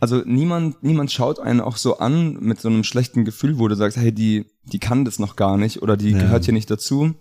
also 0.01 0.23
niemand, 0.25 0.83
niemand 0.83 1.13
schaut 1.13 1.39
einen 1.39 1.61
auch 1.61 1.77
so 1.77 1.99
an 1.99 2.35
mit 2.41 2.61
so 2.61 2.69
einem 2.69 2.85
schlechten 2.85 3.25
Gefühl, 3.25 3.59
wo 3.59 3.69
du 3.69 3.77
sagst, 3.77 3.99
hey, 3.99 4.13
die, 4.13 4.47
die 4.65 4.79
kann 4.79 5.05
das 5.05 5.19
noch 5.19 5.37
gar 5.37 5.57
nicht 5.57 5.83
oder 5.83 5.97
die 5.97 6.11
Ja. 6.11 6.19
gehört 6.19 6.45
hier 6.47 6.55
nicht 6.55 6.71
dazu. 6.71 7.15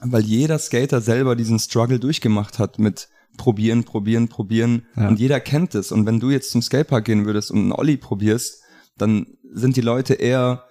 Weil 0.00 0.24
jeder 0.24 0.58
Skater 0.58 1.00
selber 1.00 1.36
diesen 1.36 1.58
Struggle 1.58 1.98
durchgemacht 1.98 2.58
hat 2.58 2.78
mit 2.78 3.08
probieren, 3.38 3.84
probieren, 3.84 4.28
probieren. 4.28 4.86
Ja. 4.96 5.08
Und 5.08 5.18
jeder 5.20 5.40
kennt 5.40 5.74
es. 5.74 5.92
Und 5.92 6.04
wenn 6.04 6.20
du 6.20 6.30
jetzt 6.30 6.50
zum 6.50 6.62
Skatepark 6.62 7.04
gehen 7.04 7.24
würdest 7.26 7.50
und 7.50 7.58
einen 7.60 7.72
Olli 7.72 7.96
probierst, 7.96 8.60
dann 8.98 9.26
sind 9.52 9.76
die 9.76 9.82
Leute 9.82 10.14
eher, 10.14 10.64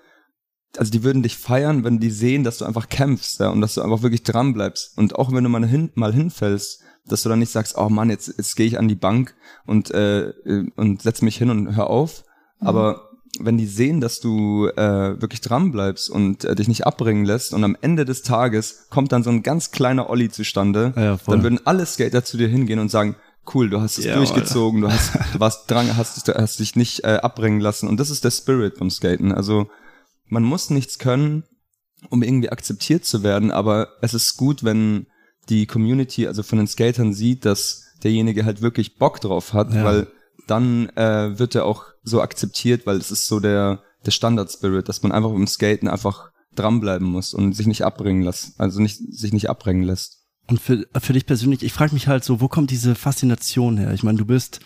also 0.78 0.92
die 0.92 1.04
würden 1.04 1.24
dich 1.24 1.38
feiern, 1.38 1.84
wenn 1.84 2.00
die 2.00 2.12
sehen, 2.12 2.44
dass 2.44 2.58
du 2.58 2.66
einfach 2.66 2.90
kämpfst 2.90 3.40
ja, 3.40 3.50
und 3.50 3.62
dass 3.62 3.76
du 3.76 3.82
einfach 3.82 4.02
wirklich 4.04 4.24
dran 4.24 4.54
bleibst. 4.54 4.98
Und 4.98 5.16
auch 5.16 5.32
wenn 5.32 5.44
du 5.44 5.50
mal, 5.50 5.66
hin, 5.66 5.92
mal 5.96 6.14
hinfällst, 6.14 6.82
dass 7.08 7.24
du 7.24 7.30
dann 7.30 7.40
nicht 7.40 7.52
sagst, 7.52 7.78
oh 7.78 7.90
Mann, 7.90 8.10
jetzt, 8.10 8.34
jetzt 8.38 8.56
gehe 8.56 8.66
ich 8.66 8.80
an 8.80 8.88
die 8.88 8.96
Bank 8.96 9.36
und, 9.66 9.92
äh, 9.92 10.30
äh, 10.30 10.70
und 10.76 11.02
setz 11.02 11.22
mich 11.22 11.38
hin 11.38 11.50
und 11.50 11.76
hör 11.76 11.90
auf. 11.90 12.24
Aber 12.60 13.10
wenn 13.40 13.58
die 13.58 13.68
sehen, 13.68 14.02
dass 14.02 14.20
du 14.20 14.68
äh, 14.68 15.22
wirklich 15.22 15.42
dran 15.42 15.72
bleibst 15.72 16.10
und 16.10 16.46
äh, 16.46 16.56
dich 16.56 16.68
nicht 16.68 16.88
abbringen 16.88 17.26
lässt 17.26 17.54
und 17.54 17.64
am 17.64 17.78
Ende 17.82 18.06
des 18.06 18.22
Tages 18.24 18.88
kommt 18.90 19.12
dann 19.12 19.24
so 19.24 19.30
ein 19.30 19.44
ganz 19.44 19.72
kleiner 19.72 20.10
Olli 20.10 20.30
zustande, 20.30 20.94
Ja, 20.96 21.18
dann 21.28 21.44
würden 21.44 21.60
alle 21.66 21.86
Skater 21.86 22.24
zu 22.24 22.38
dir 22.38 22.48
hingehen 22.48 22.80
und 22.80 22.90
sagen, 22.90 23.16
cool, 23.54 23.70
du 23.70 23.82
hast 23.82 23.98
es 23.98 24.06
Ja, 24.06 24.16
durchgezogen, 24.16 24.82
du 24.82 24.90
hast, 24.90 25.16
du 25.34 25.40
warst 25.40 25.70
dran, 25.70 25.96
hast, 25.98 26.28
hast 26.28 26.60
dich 26.60 26.76
nicht 26.76 27.04
äh, 27.04 27.18
abbringen 27.22 27.60
lassen. 27.60 27.88
Und 27.88 28.00
das 28.00 28.10
ist 28.10 28.24
der 28.24 28.32
Spirit 28.32 28.80
beim 28.80 28.90
Skaten. 28.90 29.32
Also 29.32 29.70
man 30.28 30.44
muss 30.44 30.70
nichts 30.70 30.98
können, 30.98 31.44
um 32.10 32.24
irgendwie 32.24 32.50
akzeptiert 32.50 33.06
zu 33.06 33.22
werden, 33.24 33.52
aber 33.52 33.90
es 34.02 34.14
ist 34.14 34.38
gut, 34.38 34.64
wenn 34.64 35.08
die 35.50 35.66
Community, 35.66 36.28
also 36.28 36.44
von 36.44 36.58
den 36.58 36.68
Skatern 36.68 37.14
sieht, 37.14 37.46
dass 37.46 37.84
derjenige 38.04 38.46
halt 38.46 38.62
wirklich 38.62 38.98
Bock 38.98 39.22
drauf 39.22 39.54
hat, 39.54 39.74
Ja. 39.74 39.84
weil 39.84 40.08
dann 40.48 40.90
äh, 40.96 41.38
wird 41.40 41.56
er 41.56 41.66
auch 41.66 41.86
so 42.04 42.22
akzeptiert, 42.22 42.86
weil 42.86 42.98
es 42.98 43.10
ist 43.12 43.28
so 43.28 43.40
der, 43.40 43.82
der 44.06 44.12
Standard-Spirit, 44.12 44.88
dass 44.88 45.02
man 45.02 45.12
einfach 45.12 45.32
im 45.32 45.48
Skaten 45.48 45.88
einfach 45.88 46.30
dranbleiben 46.56 47.08
muss 47.08 47.34
und 47.34 47.54
sich 47.54 47.68
nicht 47.68 47.84
abbringen 47.84 48.22
lässt, 48.24 48.60
also 48.60 48.80
nicht, 48.82 48.98
sich 49.12 49.34
nicht 49.34 49.50
abbringen 49.50 49.84
lässt. 49.84 50.20
Und 50.48 50.62
für, 50.62 50.86
für 51.00 51.14
dich 51.14 51.26
persönlich, 51.26 51.64
ich 51.64 51.74
frage 51.74 51.94
mich 51.94 52.08
halt 52.08 52.24
so, 52.24 52.40
wo 52.42 52.48
kommt 52.48 52.70
diese 52.70 52.94
Faszination 52.96 53.78
her? 53.78 53.94
Ich 53.94 54.04
meine, 54.04 54.18
du 54.20 54.26
bist 54.26 54.60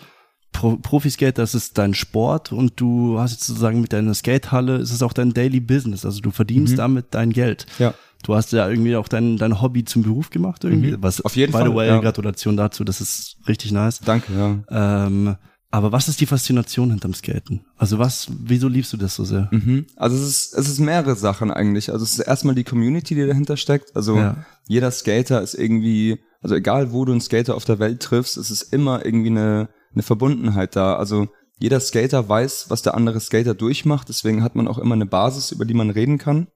Pro 0.52 0.78
Profiskater, 0.78 1.42
das 1.44 1.54
ist 1.56 1.78
dein 1.78 1.94
Sport 1.94 2.52
und 2.52 2.80
du 2.80 3.20
hast 3.20 3.32
jetzt 3.32 3.46
sozusagen 3.46 3.82
mit 3.82 3.94
deiner 3.94 4.14
Skatehalle, 4.14 4.78
ist 4.78 4.92
es 4.92 5.04
auch 5.04 5.14
dein 5.14 5.34
Daily 5.34 5.60
Business, 5.60 6.06
also 6.06 6.22
du 6.22 6.32
verdienst 6.32 6.74
Mhm. 6.74 6.78
damit 6.78 7.06
dein 7.12 7.32
Geld. 7.32 7.66
Ja. 7.78 7.94
Du 8.24 8.36
hast 8.36 8.52
ja 8.52 8.68
irgendwie 8.68 8.96
auch 8.98 9.08
dein, 9.08 9.38
dein 9.38 9.62
Hobby 9.62 9.86
zum 9.86 10.04
Beruf 10.04 10.30
gemacht 10.30 10.64
irgendwie. 10.66 10.92
Mhm. 10.92 10.98
Was, 11.04 11.22
Auf 11.22 11.36
jeden 11.38 11.52
by 11.54 11.60
Fall, 11.60 11.70
the 11.70 11.76
way, 11.76 11.88
ja. 11.88 12.00
Gratulation 12.00 12.58
dazu, 12.58 12.84
das 12.84 13.00
ist 13.00 13.38
richtig 13.48 13.72
nice. 13.72 14.00
Danke, 14.00 14.34
ja. 14.70 15.06
Ähm, 15.08 15.36
aber 15.72 15.92
was 15.92 16.10
ist 16.10 16.20
die 16.20 16.26
Faszination 16.26 16.90
hinterm 16.90 17.14
Skaten? 17.14 17.62
Also 17.78 18.00
was, 18.00 18.28
wieso 18.44 18.68
liebst 18.68 18.92
du 18.92 18.98
das 18.98 19.16
so 19.16 19.24
sehr? 19.24 19.48
Mhm. 19.52 19.86
Also 19.96 20.18
es 20.18 20.24
ist, 20.24 20.54
es 20.56 20.68
ist 20.68 20.80
mehrere 20.80 21.16
Sachen 21.16 21.52
eigentlich. 21.52 21.92
Also 21.94 22.04
es 22.04 22.14
ist 22.14 22.20
erstmal 22.20 22.56
die 22.56 22.64
Community, 22.64 23.14
die 23.16 23.26
dahinter 23.28 23.56
steckt. 23.56 23.96
Also 23.96 24.18
Ja. 24.18 24.36
jeder 24.68 24.90
Skater 24.92 25.42
ist 25.44 25.54
irgendwie, 25.54 26.20
also 26.42 26.56
egal 26.56 26.92
wo 26.92 27.06
du 27.06 27.12
einen 27.14 27.22
Skater 27.22 27.56
auf 27.56 27.66
der 27.66 27.78
Welt 27.80 28.02
triffst, 28.02 28.36
es 28.36 28.50
ist 28.52 28.74
immer 28.74 29.06
irgendwie 29.06 29.30
eine, 29.30 29.70
eine 29.94 30.04
Verbundenheit 30.04 30.76
da. 30.76 30.96
Also 30.96 31.28
jeder 31.58 31.80
Skater 31.80 32.28
weiß, 32.28 32.70
was 32.70 32.82
der 32.82 32.96
andere 32.96 33.20
Skater 33.20 33.54
durchmacht. 33.54 34.10
Deswegen 34.10 34.44
hat 34.44 34.56
man 34.56 34.68
auch 34.68 34.78
immer 34.78 34.96
eine 34.96 35.06
Basis, 35.06 35.52
über 35.52 35.66
die 35.66 35.74
man 35.74 35.90
reden 35.90 36.18
kann. 36.18 36.48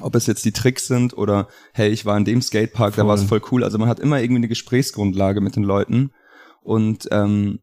Ob 0.00 0.14
es 0.14 0.26
jetzt 0.26 0.44
die 0.44 0.52
Tricks 0.52 0.86
sind 0.86 1.16
oder 1.16 1.48
hey, 1.74 1.90
ich 1.90 2.06
war 2.06 2.16
in 2.16 2.24
dem 2.24 2.40
Skatepark, 2.40 2.94
da 2.94 3.02
Voll. 3.02 3.08
war 3.08 3.14
es 3.14 3.24
voll 3.24 3.42
cool. 3.50 3.62
Also 3.62 3.78
man 3.78 3.88
hat 3.88 4.00
immer 4.00 4.20
irgendwie 4.20 4.40
eine 4.40 4.48
Gesprächsgrundlage 4.48 5.40
mit 5.40 5.54
den 5.54 5.64
Leuten. 5.64 6.12
Und 6.62 7.08
ähm, 7.10 7.60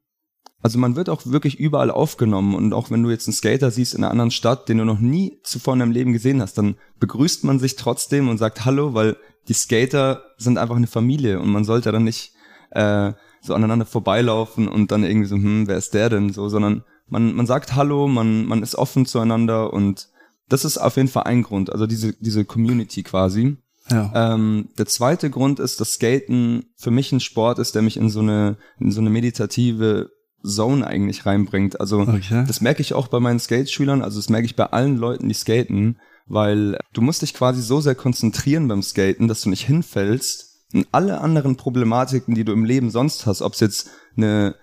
also 0.62 0.78
man 0.78 0.96
wird 0.96 1.10
auch 1.10 1.26
wirklich 1.26 1.58
überall 1.58 1.90
aufgenommen 1.90 2.54
und 2.54 2.74
auch 2.74 2.92
wenn 2.92 3.02
du 3.02 3.10
jetzt 3.10 3.28
einen 3.28 3.34
Skater 3.34 3.72
siehst 3.72 3.94
in 3.94 4.04
einer 4.04 4.12
anderen 4.12 4.32
Stadt, 4.32 4.68
den 4.68 4.78
du 4.78 4.86
noch 4.86 5.00
nie 5.00 5.40
zuvor 5.44 5.74
in 5.74 5.80
deinem 5.80 5.92
Leben 5.92 6.12
gesehen 6.12 6.42
hast, 6.42 6.58
dann 6.58 6.76
begrüßt 7.00 7.46
man 7.46 7.60
sich 7.60 7.78
trotzdem 7.78 8.28
und 8.28 8.38
sagt 8.38 8.66
Hallo, 8.66 8.94
weil 8.94 9.16
die 9.48 9.54
Skater 9.54 10.24
sind 10.38 10.58
einfach 10.58 10.76
eine 10.76 10.88
Familie 10.88 11.40
und 11.40 11.50
man 11.50 11.64
sollte 11.64 11.92
dann 11.94 12.04
nicht 12.04 12.34
äh, 12.72 13.14
so 13.42 13.54
aneinander 13.54 13.86
vorbeilaufen 13.86 14.68
und 14.68 14.92
dann 14.92 15.04
irgendwie 15.04 15.28
so, 15.28 15.36
hm, 15.36 15.68
wer 15.68 15.78
ist 15.78 15.94
der 15.94 16.10
denn 16.10 16.32
so, 16.32 16.50
sondern 16.50 16.84
man, 17.08 17.34
man 17.34 17.46
sagt 17.46 17.76
Hallo, 17.76 18.08
man, 18.08 18.46
man 18.46 18.64
ist 18.64 18.76
offen 18.76 19.06
zueinander 19.06 19.74
und 19.74 20.10
das 20.48 20.66
ist 20.66 20.78
auf 20.78 20.98
jeden 20.98 21.10
Fall 21.10 21.24
ein 21.24 21.44
Grund, 21.44 21.72
also 21.72 21.86
diese, 21.88 22.14
diese 22.14 22.46
Community 22.46 23.04
quasi. 23.04 23.58
Ja. 23.92 24.34
Ähm, 24.34 24.70
der 24.78 24.86
zweite 24.86 25.30
Grund 25.30 25.60
ist, 25.60 25.80
dass 25.80 25.94
Skaten 25.94 26.66
für 26.76 26.92
mich 26.92 27.12
ein 27.12 27.20
Sport 27.20 27.58
ist, 27.60 27.74
der 27.74 27.82
mich 27.82 27.98
in 27.98 28.10
so 28.10 28.20
eine, 28.20 28.58
in 28.80 28.92
so 28.92 29.02
eine 29.02 29.10
meditative 29.10 30.12
Zone 30.46 30.86
eigentlich 30.86 31.26
reinbringt. 31.26 31.80
Also 31.80 32.02
Okay. 32.02 32.46
das 32.48 32.62
merke 32.62 32.82
ich 32.82 32.94
auch 32.94 33.08
bei 33.08 33.20
meinen 33.20 33.40
Skate-Schülern, 33.40 34.02
also 34.02 34.20
das 34.20 34.30
merke 34.30 34.46
ich 34.46 34.56
bei 34.56 34.66
allen 34.66 34.98
Leuten, 34.98 35.28
die 35.28 35.34
skaten, 35.34 35.98
weil 36.28 36.78
du 36.94 37.02
musst 37.02 37.24
dich 37.24 37.34
quasi 37.34 37.62
so 37.62 37.82
sehr 37.82 37.96
konzentrieren 37.96 38.68
beim 38.68 38.84
Skaten, 38.84 39.28
dass 39.28 39.42
du 39.42 39.50
nicht 39.50 39.66
hinfällst 39.66 40.49
und 40.74 40.88
alle 40.92 41.22
anderen 41.22 41.56
Problematiken, 41.56 42.36
die 42.36 42.44
du 42.44 42.54
im 42.54 42.66
Leben 42.66 42.92
sonst 42.92 43.26
hast, 43.26 43.42
ob 43.42 43.54
es 43.54 43.60
jetzt 43.60 43.90
eine 44.16 44.56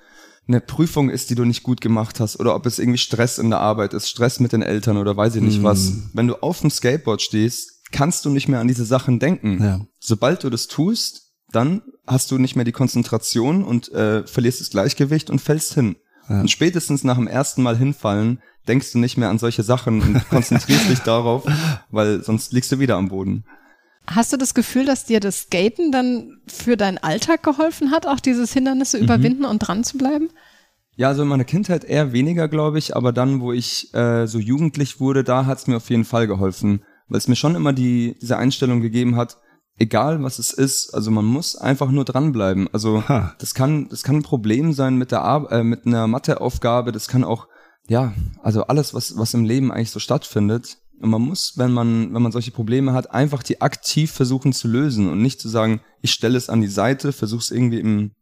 eine 0.49 0.61
Prüfung 0.61 1.11
ist, 1.11 1.31
die 1.31 1.35
du 1.35 1.45
nicht 1.45 1.63
gut 1.63 1.81
gemacht 1.81 2.21
hast 2.21 2.39
oder 2.39 2.55
ob 2.55 2.67
es 2.67 2.79
irgendwie 2.79 2.99
Stress 2.99 3.39
in 3.39 3.51
der 3.51 3.61
Arbeit 3.61 3.95
ist, 3.95 4.09
Stress 4.09 4.39
mit 4.39 4.53
den 4.53 4.63
Eltern 4.63 4.97
oder 4.97 5.17
weiß 5.17 5.35
ich 5.35 5.43
nicht 5.43 5.61
mm. 5.61 5.65
was. 5.65 5.93
Wenn 6.13 6.29
du 6.29 6.37
auf 6.37 6.61
dem 6.61 6.71
Skateboard 6.71 7.21
stehst, 7.21 7.83
kannst 7.91 8.25
du 8.25 8.31
nicht 8.31 8.49
mehr 8.49 8.61
an 8.61 8.69
diese 8.69 8.85
Sachen 8.85 9.19
denken. 9.19 9.63
Ja. 9.63 9.81
Sobald 9.99 10.45
du 10.45 10.51
das 10.51 10.69
tust, 10.69 11.33
dann 11.51 11.83
hast 12.07 12.31
du 12.31 12.39
nicht 12.39 12.55
mehr 12.55 12.65
die 12.65 12.73
Konzentration 12.73 13.65
und 13.65 13.91
äh, 13.93 14.27
verlierst 14.27 14.61
das 14.61 14.71
Gleichgewicht 14.71 15.31
und 15.31 15.41
fällst 15.41 15.75
hin. 15.75 15.97
Ja. 16.29 16.41
Und 16.41 16.51
spätestens 16.51 17.05
nach 17.05 17.17
dem 17.17 17.27
ersten 17.27 17.63
Mal 17.63 17.77
hinfallen, 17.77 18.41
denkst 18.69 18.93
du 18.93 18.99
nicht 18.99 19.17
mehr 19.17 19.31
an 19.31 19.39
solche 19.39 19.63
Sachen 19.63 20.01
und 20.01 20.29
konzentrierst 20.29 20.89
dich 20.91 21.01
darauf, 21.01 21.45
weil 21.91 22.23
sonst 22.23 22.53
liegst 22.53 22.71
du 22.73 22.79
wieder 22.79 22.97
am 22.97 23.09
Boden. 23.09 23.45
Hast 24.07 24.33
du 24.33 24.37
das 24.37 24.55
Gefühl, 24.55 24.85
dass 24.85 25.05
dir 25.05 25.21
das 25.21 25.43
Skaten 25.43 25.91
dann 25.91 26.39
für 26.47 26.77
deinen 26.77 26.99
Alltag 26.99 27.43
geholfen 27.43 27.91
hat, 27.91 28.07
auch 28.07 28.21
dieses 28.21 28.53
Hindernisse 28.53 28.99
mhm. 28.99 29.05
überwinden 29.05 29.45
und 29.45 29.59
dran 29.59 29.85
zu 29.85 29.99
bleiben? 29.99 30.31
Ja, 30.97 31.09
also 31.09 31.23
in 31.23 31.29
meiner 31.29 31.45
Kindheit 31.45 31.85
eher 31.85 32.13
weniger, 32.13 32.49
glaube 32.49 32.79
ich, 32.79 32.97
aber 32.97 33.13
dann, 33.13 33.41
wo 33.41 33.53
ich 33.53 33.93
äh, 33.95 34.27
so 34.27 34.39
jugendlich 34.39 34.99
wurde, 34.99 35.25
da 35.25 35.45
hat 35.45 35.59
es 35.59 35.67
mir 35.67 35.77
auf 35.77 35.91
jeden 35.91 36.07
Fall 36.07 36.27
geholfen, 36.27 36.83
weil 37.09 37.19
es 37.19 37.29
mir 37.29 37.37
schon 37.37 37.55
immer 37.55 37.75
die 37.75 38.17
diese 38.21 38.39
Einstellung 38.39 38.81
gegeben 38.81 39.17
hat, 39.17 39.37
egal 39.79 40.23
was 40.23 40.39
es 40.39 40.53
ist, 40.53 40.95
also 40.95 41.11
man 41.11 41.27
muss 41.27 41.55
einfach 41.55 41.91
nur 41.91 42.05
dranbleiben. 42.05 42.69
Also 42.73 43.07
ha. 43.09 43.35
das 43.39 43.55
kann 43.55 43.89
das 43.91 44.05
kann 44.05 44.17
ein 44.17 44.23
Problem 44.23 44.73
sein 44.73 44.97
mit 44.97 45.13
der 45.13 45.23
Ar 45.23 45.53
äh, 45.53 45.63
mit 45.63 45.87
einer 45.87 46.07
Matheaufgabe, 46.07 46.93
das 46.93 47.09
kann 47.09 47.25
auch 47.25 47.47
ja, 47.89 48.15
also 48.43 48.65
alles 48.65 48.95
was 48.95 49.19
was 49.19 49.35
im 49.35 49.45
Leben 49.45 49.71
eigentlich 49.71 49.91
so 49.91 50.01
stattfindet, 50.01 50.79
und 51.01 51.11
man 51.11 51.23
muss, 51.23 51.55
wenn 51.57 51.73
man, 51.73 52.15
wenn 52.15 52.23
man 52.23 52.33
solche 52.33 52.51
Probleme 52.51 52.93
hat, 52.93 53.11
einfach 53.11 53.43
die 53.43 53.61
aktiv 53.61 54.11
versuchen 54.11 54.53
zu 54.53 54.69
lösen 54.69 55.11
und 55.11 55.21
nicht 55.21 55.41
zu 55.41 55.49
sagen, 55.49 55.81
ich 56.01 56.13
stelle 56.13 56.39
es 56.39 56.49
an 56.49 56.61
die 56.61 56.69
Seite, 56.69 57.13
versuche 57.13 57.41
es 57.41 57.51
irgendwie 57.51 57.81
im, 57.81 58.13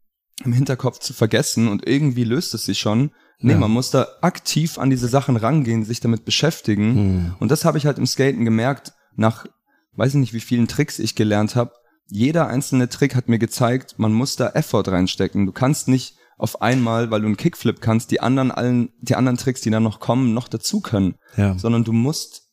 im 0.43 0.53
Hinterkopf 0.53 0.99
zu 0.99 1.13
vergessen 1.13 1.67
und 1.67 1.87
irgendwie 1.87 2.25
löst 2.25 2.53
es 2.53 2.65
sich 2.65 2.79
schon. 2.79 3.11
Nee, 3.39 3.53
ja. 3.53 3.59
man 3.59 3.71
muss 3.71 3.91
da 3.91 4.07
aktiv 4.21 4.77
an 4.77 4.89
diese 4.89 5.07
Sachen 5.07 5.37
rangehen, 5.37 5.85
sich 5.85 5.99
damit 5.99 6.25
beschäftigen. 6.25 6.95
Hm. 6.95 7.35
Und 7.39 7.51
das 7.51 7.65
habe 7.65 7.77
ich 7.77 7.85
halt 7.85 7.97
im 7.97 8.07
Skaten 8.07 8.45
gemerkt, 8.45 8.93
nach 9.15 9.45
weiß 9.95 10.13
ich 10.13 10.19
nicht, 10.19 10.33
wie 10.33 10.39
vielen 10.41 10.67
Tricks 10.67 10.99
ich 10.99 11.15
gelernt 11.15 11.55
habe. 11.55 11.71
Jeder 12.07 12.47
einzelne 12.47 12.89
Trick 12.89 13.15
hat 13.15 13.29
mir 13.29 13.39
gezeigt, 13.39 13.95
man 13.97 14.13
muss 14.13 14.35
da 14.35 14.49
Effort 14.49 14.87
reinstecken. 14.87 15.45
Du 15.45 15.51
kannst 15.51 15.87
nicht 15.87 16.17
auf 16.37 16.61
einmal, 16.61 17.11
weil 17.11 17.21
du 17.21 17.27
einen 17.27 17.37
Kickflip 17.37 17.81
kannst, 17.81 18.11
die 18.11 18.19
anderen 18.19 18.51
allen, 18.51 18.89
die 19.01 19.15
anderen 19.15 19.37
Tricks, 19.37 19.61
die 19.61 19.69
dann 19.69 19.83
noch 19.83 19.99
kommen, 19.99 20.33
noch 20.33 20.47
dazu 20.47 20.81
können. 20.81 21.15
Ja. 21.37 21.57
Sondern 21.57 21.83
du 21.83 21.93
musst 21.93 22.44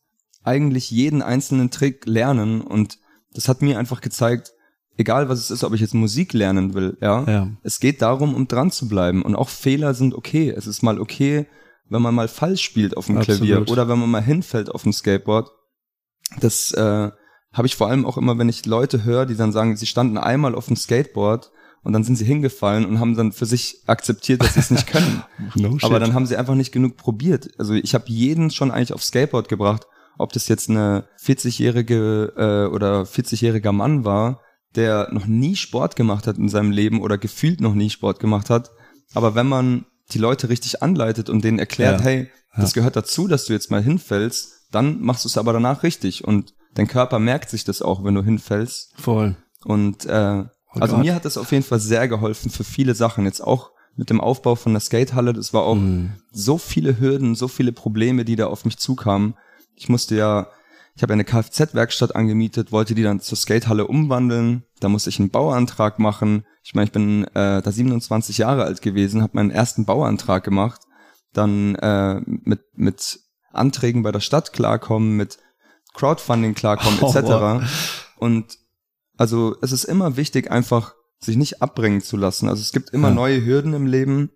eigentlich 0.45 0.91
jeden 0.91 1.23
einzelnen 1.23 1.71
Trick 1.71 2.07
lernen 2.07 2.61
und 2.61 2.99
das 3.35 3.49
hat 3.49 3.63
mir 3.63 3.79
einfach 3.79 4.01
gezeigt, 4.01 4.53
egal 4.97 5.29
was 5.29 5.39
es 5.39 5.51
ist, 5.51 5.65
ob 5.65 5.73
ich 5.73 5.81
jetzt 5.81 5.95
Musik 5.95 6.33
lernen 6.33 6.75
will, 6.75 6.97
ja, 7.01 7.25
ja. 7.25 7.49
es 7.63 7.81
geht 7.81 8.03
darum, 8.03 8.35
um 8.35 8.49
dran 8.49 8.71
zu 8.71 8.89
bleiben 8.89 9.23
und 9.23 9.35
auch 9.35 9.49
Fehler 9.49 9.95
sind 9.95 10.15
okay. 10.15 10.51
Es 10.51 10.67
ist 10.67 10.83
mal 10.83 11.01
okay, 11.01 11.47
wenn 11.89 12.03
man 12.03 12.15
mal 12.15 12.29
falsch 12.29 12.63
spielt 12.63 12.97
auf 12.97 13.07
dem 13.07 13.19
Absolut. 13.19 13.41
Klavier 13.41 13.71
oder 13.71 13.89
wenn 13.89 13.99
man 13.99 14.11
mal 14.11 14.23
hinfällt 14.23 14.71
auf 14.71 14.83
dem 14.83 14.93
Skateboard. 14.93 15.51
Das 16.41 16.73
äh, 16.73 17.11
habe 17.53 17.67
ich 17.67 17.77
vor 17.77 17.89
allem 17.89 18.07
auch 18.07 18.17
immer, 18.17 18.39
wenn 18.39 18.49
ich 18.49 18.65
Leute 18.65 19.05
höre, 19.05 19.27
die 19.27 19.37
dann 19.37 19.53
sagen, 19.53 19.77
sie 19.77 19.87
standen 19.87 20.17
einmal 20.17 20.55
auf 20.55 20.67
dem 20.67 20.77
Skateboard 20.77 21.51
und 21.83 21.93
dann 21.93 22.05
sind 22.05 22.17
sie 22.17 22.25
hingefallen 22.25 22.87
und 22.87 23.01
haben 23.01 23.17
dann 23.17 23.33
für 23.33 23.45
sich 23.45 23.83
akzeptiert, 23.87 24.43
dass 24.43 24.55
sie 24.55 24.61
es 24.61 24.71
nicht 24.71 24.87
können. 24.93 25.23
no 25.55 25.77
Aber 25.83 26.01
dann 26.01 26.15
haben 26.15 26.27
sie 26.27 26.37
einfach 26.37 26.55
nicht 26.55 26.73
genug 26.73 26.97
probiert. 26.97 27.51
Also 27.59 27.75
ich 27.75 27.95
habe 27.95 28.05
jeden 28.09 28.51
schon 28.51 28.71
eigentlich 28.71 28.93
auf 28.93 29.03
Skateboard 29.03 29.49
gebracht 29.49 29.87
ob 30.19 30.33
das 30.33 30.49
jetzt 30.49 30.71
eine 30.71 31.05
40-jährige 31.23 32.33
äh, 32.37 32.75
oder 32.75 33.03
40-jähriger 33.03 33.73
Mann 33.73 34.05
war, 34.05 34.41
der 34.75 35.09
noch 35.13 35.27
nie 35.27 35.57
Sport 35.57 35.97
gemacht 35.97 36.27
hat 36.27 36.39
in 36.39 36.49
seinem 36.49 36.71
Leben 36.71 37.01
oder 37.01 37.19
gefühlt 37.19 37.61
noch 37.61 37.75
nie 37.75 37.91
Sport 37.91 38.21
gemacht 38.21 38.51
hat. 38.51 38.71
Aber 39.15 39.35
wenn 39.35 39.47
man 39.47 39.85
die 40.13 40.19
Leute 40.19 40.49
richtig 40.49 40.83
anleitet 40.83 41.29
und 41.29 41.45
denen 41.45 41.59
erklärt, 41.59 42.01
ja. 42.01 42.07
hey, 42.07 42.31
das 42.57 42.75
ja. 42.75 42.81
gehört 42.81 42.97
dazu, 42.97 43.29
dass 43.29 43.47
du 43.47 43.53
jetzt 43.53 43.71
mal 43.71 43.83
hinfällst, 43.83 44.69
dann 44.71 45.01
machst 45.01 45.25
du 45.25 45.29
es 45.29 45.39
aber 45.39 45.53
danach 45.53 45.83
richtig 45.83 46.25
und 46.25 46.55
dein 46.75 46.87
Körper 46.87 47.19
merkt 47.19 47.51
sich 47.51 47.65
das 47.65 47.83
auch, 47.83 48.05
wenn 48.05 48.15
du 48.15 48.23
hinfällst. 48.23 48.93
Voll. 48.97 49.37
Und 49.65 50.07
äh, 50.07 50.45
oh 50.45 50.81
also 50.81 50.97
Gott. 50.97 51.05
mir 51.05 51.15
hat 51.15 51.25
das 51.25 51.37
auf 51.37 51.53
jeden 51.53 51.65
Fall 51.65 51.81
sehr 51.81 52.09
geholfen 52.09 52.51
für 52.51 52.65
viele 52.65 52.95
Sachen. 52.95 53.25
Jetzt 53.25 53.43
auch 53.43 53.71
mit 53.97 54.11
dem 54.11 54.21
Aufbau 54.21 54.55
von 54.55 54.73
der 54.73 54.81
Skatehalle, 54.81 55.35
das 55.35 55.53
war 55.53 55.63
auch 55.63 55.75
mm. 55.75 56.15
so 56.31 56.57
viele 56.57 56.99
Hürden, 56.99 57.35
so 57.35 57.47
viele 57.49 57.73
Probleme, 57.73 58.25
die 58.25 58.37
da 58.37 58.47
auf 58.47 58.65
mich 58.65 58.79
zukamen. 58.79 59.35
Ich 59.75 59.89
musste 59.89 60.17
ja, 60.17 60.49
ich 60.95 61.03
habe 61.03 61.13
eine 61.13 61.25
Kfz-Werkstatt 61.25 62.15
angemietet, 62.15 62.73
wollte 62.73 62.95
die 62.95 63.03
dann 63.03 63.21
zur 63.21 63.39
Skatehalle 63.39 63.87
umwandeln. 63.87 64.65
Da 64.81 64.89
musste 64.89 65.11
ich 65.11 65.19
einen 65.19 65.31
Bauantrag 65.31 65.99
machen. 65.99 66.45
Ich 66.63 66.75
meine, 66.75 66.87
ich 66.87 66.93
bin 66.93 67.25
äh, 67.35 67.63
da 67.63 67.73
27 67.73 68.39
Jahre 68.39 68.65
alt 68.65 68.83
gewesen, 68.83 69.23
habe 69.23 69.37
meinen 69.37 69.51
ersten 69.51 69.85
Bauantrag 69.85 70.45
gemacht. 70.45 70.81
Dann 71.33 71.75
äh, 71.77 72.21
mit, 72.27 72.61
mit 72.75 73.21
Anträgen 73.53 74.03
bei 74.03 74.13
der 74.13 74.21
Stadt 74.21 74.53
klarkommen, 74.53 75.17
mit 75.17 75.39
Crowdfunding 75.95 76.55
klarkommen, 76.55 76.99
etc. 77.01 77.17
Oh, 77.17 77.31
wow. 77.31 77.63
Und 78.17 78.59
also 79.17 79.57
es 79.63 79.73
ist 79.73 79.85
immer 79.85 80.17
wichtig, 80.17 80.51
einfach 80.51 80.95
sich 81.19 81.37
nicht 81.37 81.63
abbringen 81.63 82.01
zu 82.01 82.17
lassen. 82.17 82.49
Also 82.49 82.61
es 82.61 82.73
gibt 82.73 82.91
immer 82.91 83.09
ja. 83.09 83.15
neue 83.15 83.45
Hürden 83.45 83.75
im 83.75 83.87
Leben, 83.87 84.31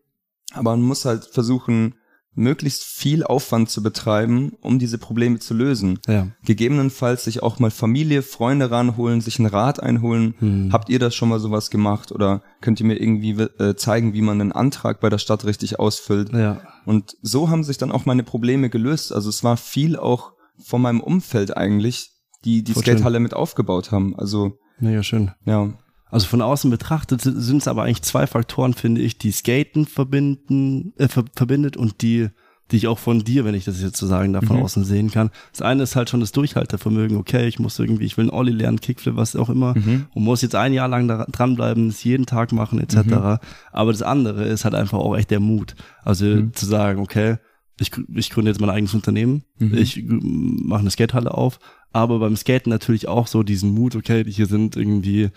aber 0.52 0.70
man 0.70 0.82
muss 0.82 1.04
halt 1.04 1.24
versuchen, 1.24 1.96
möglichst 2.36 2.84
viel 2.84 3.24
Aufwand 3.24 3.70
zu 3.70 3.82
betreiben, 3.82 4.52
um 4.60 4.78
diese 4.78 4.98
Probleme 4.98 5.38
zu 5.38 5.54
lösen. 5.54 5.98
Ja. 6.06 6.28
Gegebenenfalls 6.44 7.24
sich 7.24 7.42
auch 7.42 7.58
mal 7.58 7.70
Familie, 7.70 8.22
Freunde 8.22 8.70
ranholen, 8.70 9.20
sich 9.20 9.38
einen 9.38 9.48
Rat 9.48 9.82
einholen. 9.82 10.34
Hm. 10.38 10.72
Habt 10.72 10.90
ihr 10.90 10.98
das 10.98 11.14
schon 11.14 11.30
mal 11.30 11.40
sowas 11.40 11.70
gemacht 11.70 12.12
oder 12.12 12.42
könnt 12.60 12.78
ihr 12.78 12.86
mir 12.86 13.00
irgendwie 13.00 13.40
äh, 13.40 13.74
zeigen, 13.74 14.12
wie 14.12 14.22
man 14.22 14.40
einen 14.40 14.52
Antrag 14.52 15.00
bei 15.00 15.08
der 15.08 15.18
Stadt 15.18 15.44
richtig 15.46 15.80
ausfüllt? 15.80 16.32
Ja. 16.32 16.60
Und 16.84 17.16
so 17.22 17.48
haben 17.48 17.64
sich 17.64 17.78
dann 17.78 17.90
auch 17.90 18.04
meine 18.04 18.22
Probleme 18.22 18.68
gelöst. 18.68 19.12
Also 19.12 19.30
es 19.30 19.42
war 19.42 19.56
viel 19.56 19.96
auch 19.96 20.32
von 20.62 20.82
meinem 20.82 21.00
Umfeld 21.00 21.56
eigentlich, 21.56 22.10
die 22.44 22.62
die 22.62 22.74
Skatehalle 22.74 23.18
mit 23.18 23.34
aufgebaut 23.34 23.90
haben. 23.92 24.14
Also 24.16 24.58
Mega 24.78 25.02
schön. 25.02 25.30
Ja. 25.46 25.72
Also 26.10 26.26
von 26.28 26.42
außen 26.42 26.70
betrachtet 26.70 27.20
sind 27.22 27.58
es 27.58 27.68
aber 27.68 27.82
eigentlich 27.82 28.02
zwei 28.02 28.26
Faktoren, 28.26 28.74
finde 28.74 29.00
ich, 29.00 29.18
die 29.18 29.32
Skaten 29.32 29.86
verbinden, 29.86 30.92
äh, 30.98 31.08
ver 31.08 31.24
verbindet 31.34 31.76
und 31.76 32.00
die, 32.02 32.28
die 32.70 32.76
ich 32.76 32.86
auch 32.86 32.98
von 32.98 33.20
dir, 33.20 33.44
wenn 33.44 33.54
ich 33.54 33.64
das 33.64 33.82
jetzt 33.82 33.96
so 33.96 34.06
sagen 34.06 34.32
darf, 34.32 34.44
von 34.44 34.56
mhm. 34.56 34.62
außen 34.62 34.84
sehen 34.84 35.10
kann. 35.10 35.30
Das 35.52 35.62
eine 35.62 35.82
ist 35.82 35.96
halt 35.96 36.08
schon 36.08 36.20
das 36.20 36.32
Durchhaltevermögen. 36.32 37.16
Okay, 37.16 37.48
ich 37.48 37.58
muss 37.58 37.78
irgendwie, 37.78 38.04
ich 38.04 38.16
will 38.16 38.24
einen 38.24 38.30
Olli 38.30 38.52
lernen, 38.52 38.80
Kickflip, 38.80 39.16
was 39.16 39.34
auch 39.34 39.50
immer, 39.50 39.74
mhm. 39.76 40.06
und 40.14 40.22
muss 40.22 40.42
jetzt 40.42 40.54
ein 40.54 40.72
Jahr 40.72 40.88
lang 40.88 41.08
da, 41.08 41.26
dranbleiben, 41.30 41.88
es 41.88 42.04
jeden 42.04 42.26
Tag 42.26 42.52
machen 42.52 42.80
etc. 42.80 42.96
Mhm. 42.96 43.38
Aber 43.72 43.92
das 43.92 44.02
andere 44.02 44.44
ist 44.44 44.64
halt 44.64 44.74
einfach 44.74 44.98
auch 44.98 45.16
echt 45.16 45.30
der 45.30 45.40
Mut. 45.40 45.74
Also 46.04 46.24
mhm. 46.24 46.52
zu 46.54 46.66
sagen, 46.66 47.00
okay, 47.00 47.38
ich, 47.80 47.90
ich 48.14 48.30
gründe 48.30 48.50
jetzt 48.50 48.60
mein 48.60 48.70
eigenes 48.70 48.94
Unternehmen, 48.94 49.44
mhm. 49.58 49.74
ich 49.74 50.04
mache 50.06 50.80
eine 50.80 50.90
Skatehalle 50.90 51.34
auf, 51.34 51.58
aber 51.92 52.18
beim 52.18 52.36
Skaten 52.36 52.70
natürlich 52.70 53.08
auch 53.08 53.26
so 53.26 53.42
diesen 53.42 53.70
Mut, 53.70 53.96
okay, 53.96 54.24
hier 54.26 54.46
sind 54.46 54.76
irgendwie 54.76 55.30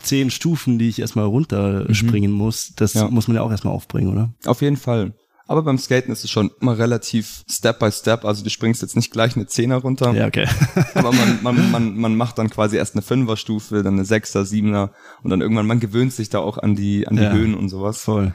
zehn 0.00 0.30
Stufen, 0.30 0.78
die 0.78 0.88
ich 0.88 1.00
erstmal 1.00 1.26
runterspringen 1.26 2.32
mhm. 2.32 2.36
muss. 2.36 2.72
Das 2.74 2.94
ja. 2.94 3.08
muss 3.08 3.28
man 3.28 3.36
ja 3.36 3.42
auch 3.42 3.50
erstmal 3.50 3.74
aufbringen, 3.74 4.12
oder? 4.12 4.34
Auf 4.44 4.62
jeden 4.62 4.76
Fall. 4.76 5.14
Aber 5.46 5.62
beim 5.62 5.78
Skaten 5.78 6.12
ist 6.12 6.22
es 6.22 6.30
schon 6.30 6.52
immer 6.60 6.78
relativ 6.78 7.42
Step 7.50 7.80
by 7.80 7.90
Step. 7.90 8.24
Also 8.24 8.44
du 8.44 8.50
springst 8.50 8.82
jetzt 8.82 8.94
nicht 8.94 9.10
gleich 9.10 9.34
eine 9.34 9.46
Zehner 9.46 9.78
runter. 9.78 10.12
Ja, 10.14 10.28
okay. 10.28 10.46
aber 10.94 11.12
man, 11.12 11.42
man, 11.42 11.70
man, 11.72 11.98
man 11.98 12.16
macht 12.16 12.38
dann 12.38 12.50
quasi 12.50 12.76
erst 12.76 12.94
eine 12.94 13.02
Fünferstufe, 13.02 13.82
dann 13.82 13.94
eine 13.94 14.04
Sechser, 14.04 14.44
Siebener 14.44 14.92
und 15.24 15.30
dann 15.30 15.40
irgendwann, 15.40 15.66
man 15.66 15.80
gewöhnt 15.80 16.12
sich 16.12 16.28
da 16.28 16.38
auch 16.38 16.56
an 16.56 16.76
die, 16.76 17.08
an 17.08 17.16
die 17.16 17.24
ja, 17.24 17.32
Höhen 17.32 17.54
und 17.54 17.68
sowas. 17.68 18.00
Voll. 18.02 18.32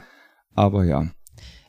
Aber 0.54 0.84
ja. 0.84 1.06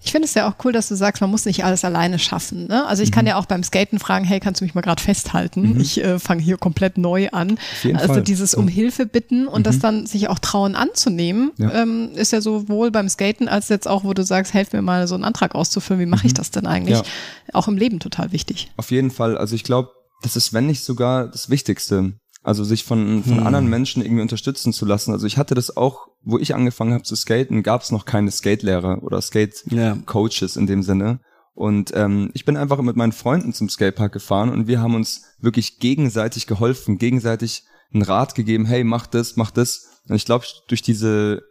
Ich 0.08 0.14
finde 0.14 0.26
es 0.26 0.34
ja 0.36 0.50
auch 0.50 0.56
cool, 0.64 0.72
dass 0.72 0.88
du 0.88 0.96
sagst, 0.96 1.20
man 1.20 1.30
muss 1.30 1.44
nicht 1.44 1.66
alles 1.66 1.84
alleine 1.84 2.18
schaffen. 2.18 2.68
Ne? 2.68 2.88
Also 2.88 3.04
ich 3.04 3.10
mhm. 3.10 3.16
kann 3.16 3.28
ja 3.28 3.36
auch 3.36 3.46
beim 3.46 3.62
Skaten 3.62 4.00
fragen, 4.00 4.24
hey, 4.24 4.40
kannst 4.40 4.62
du 4.62 4.66
mich 4.66 4.74
mal 4.74 4.80
gerade 4.80 5.04
festhalten? 5.04 5.74
Mhm. 5.74 5.82
Ich 5.82 6.02
äh, 6.02 6.18
fange 6.18 6.42
hier 6.42 6.58
komplett 6.58 6.98
neu 6.98 7.28
an. 7.32 7.60
Also 7.94 8.14
Fall. 8.14 8.22
dieses 8.22 8.56
um 8.56 8.70
Hilfe 8.70 9.06
bitten 9.06 9.50
und 9.50 9.60
mhm. 9.60 9.64
das 9.64 9.80
dann 9.80 10.06
sich 10.06 10.30
auch 10.30 10.40
trauen 10.40 10.76
anzunehmen, 10.76 11.52
ja. 11.58 11.74
ähm, 11.74 12.12
ist 12.16 12.32
ja 12.32 12.40
sowohl 12.40 12.90
beim 12.90 13.10
Skaten 13.10 13.50
als 13.50 13.68
jetzt 13.68 13.86
auch, 13.86 14.06
wo 14.06 14.14
du 14.14 14.24
sagst, 14.24 14.54
helf 14.54 14.72
mir 14.72 14.82
mal 14.82 15.10
so 15.10 15.16
einen 15.16 15.26
Antrag 15.26 15.56
auszufüllen, 15.56 16.00
wie 16.00 16.06
mache 16.06 16.26
ich 16.26 16.32
mhm. 16.32 16.38
das 16.38 16.52
denn 16.52 16.68
eigentlich? 16.68 17.00
Ja. 17.00 17.04
Auch 17.52 17.68
im 17.68 17.76
Leben 17.76 18.00
total 18.00 18.32
wichtig. 18.32 18.72
Auf 18.78 18.92
jeden 18.92 19.12
Fall. 19.12 19.38
Also 19.38 19.56
ich 19.56 19.66
glaube, 19.66 19.90
das 20.22 20.38
ist, 20.38 20.54
wenn 20.54 20.68
nicht 20.68 20.84
sogar 20.84 21.28
das 21.28 21.50
Wichtigste. 21.50 22.14
Also 22.48 22.64
sich 22.64 22.86
von, 22.86 23.26
von 23.26 23.40
hm. 23.40 23.46
anderen 23.46 23.68
Menschen 23.68 24.02
irgendwie 24.02 24.22
unterstützen 24.22 24.72
zu 24.72 24.86
lassen. 24.86 25.12
Also 25.12 25.28
ich 25.28 25.38
hatte 25.38 25.54
das 25.54 25.76
auch, 25.76 26.08
wo 26.24 26.40
ich 26.40 26.56
angefangen 26.56 26.94
habe 26.94 27.04
zu 27.04 27.14
skaten, 27.18 27.62
gab 27.62 27.82
es 27.82 27.92
noch 27.92 28.06
keine 28.06 28.32
Skatelehrer 28.32 29.04
oder 29.04 29.22
Skate-Coaches 29.22 30.56
in 30.56 30.66
dem 30.66 30.82
Sinne. 30.82 31.20
Und 31.56 31.92
ähm, 31.94 32.32
ich 32.34 32.46
bin 32.46 32.56
einfach 32.56 32.80
mit 32.82 32.96
meinen 32.96 33.12
Freunden 33.12 33.52
zum 33.52 33.68
Skatepark 33.68 34.14
gefahren 34.14 34.48
und 34.48 34.66
wir 34.66 34.80
haben 34.80 34.96
uns 34.96 35.24
wirklich 35.42 35.80
gegenseitig 35.80 36.48
geholfen, 36.48 36.98
gegenseitig 36.98 37.64
einen 37.94 38.04
Rat 38.04 38.34
gegeben, 38.34 38.64
hey, 38.64 38.86
mach 38.86 39.08
das, 39.08 39.36
mach 39.36 39.52
das. 39.52 40.02
Und 40.08 40.16
ich 40.16 40.24
glaube, 40.24 40.46
durch 40.70 40.82
diese, 40.82 41.42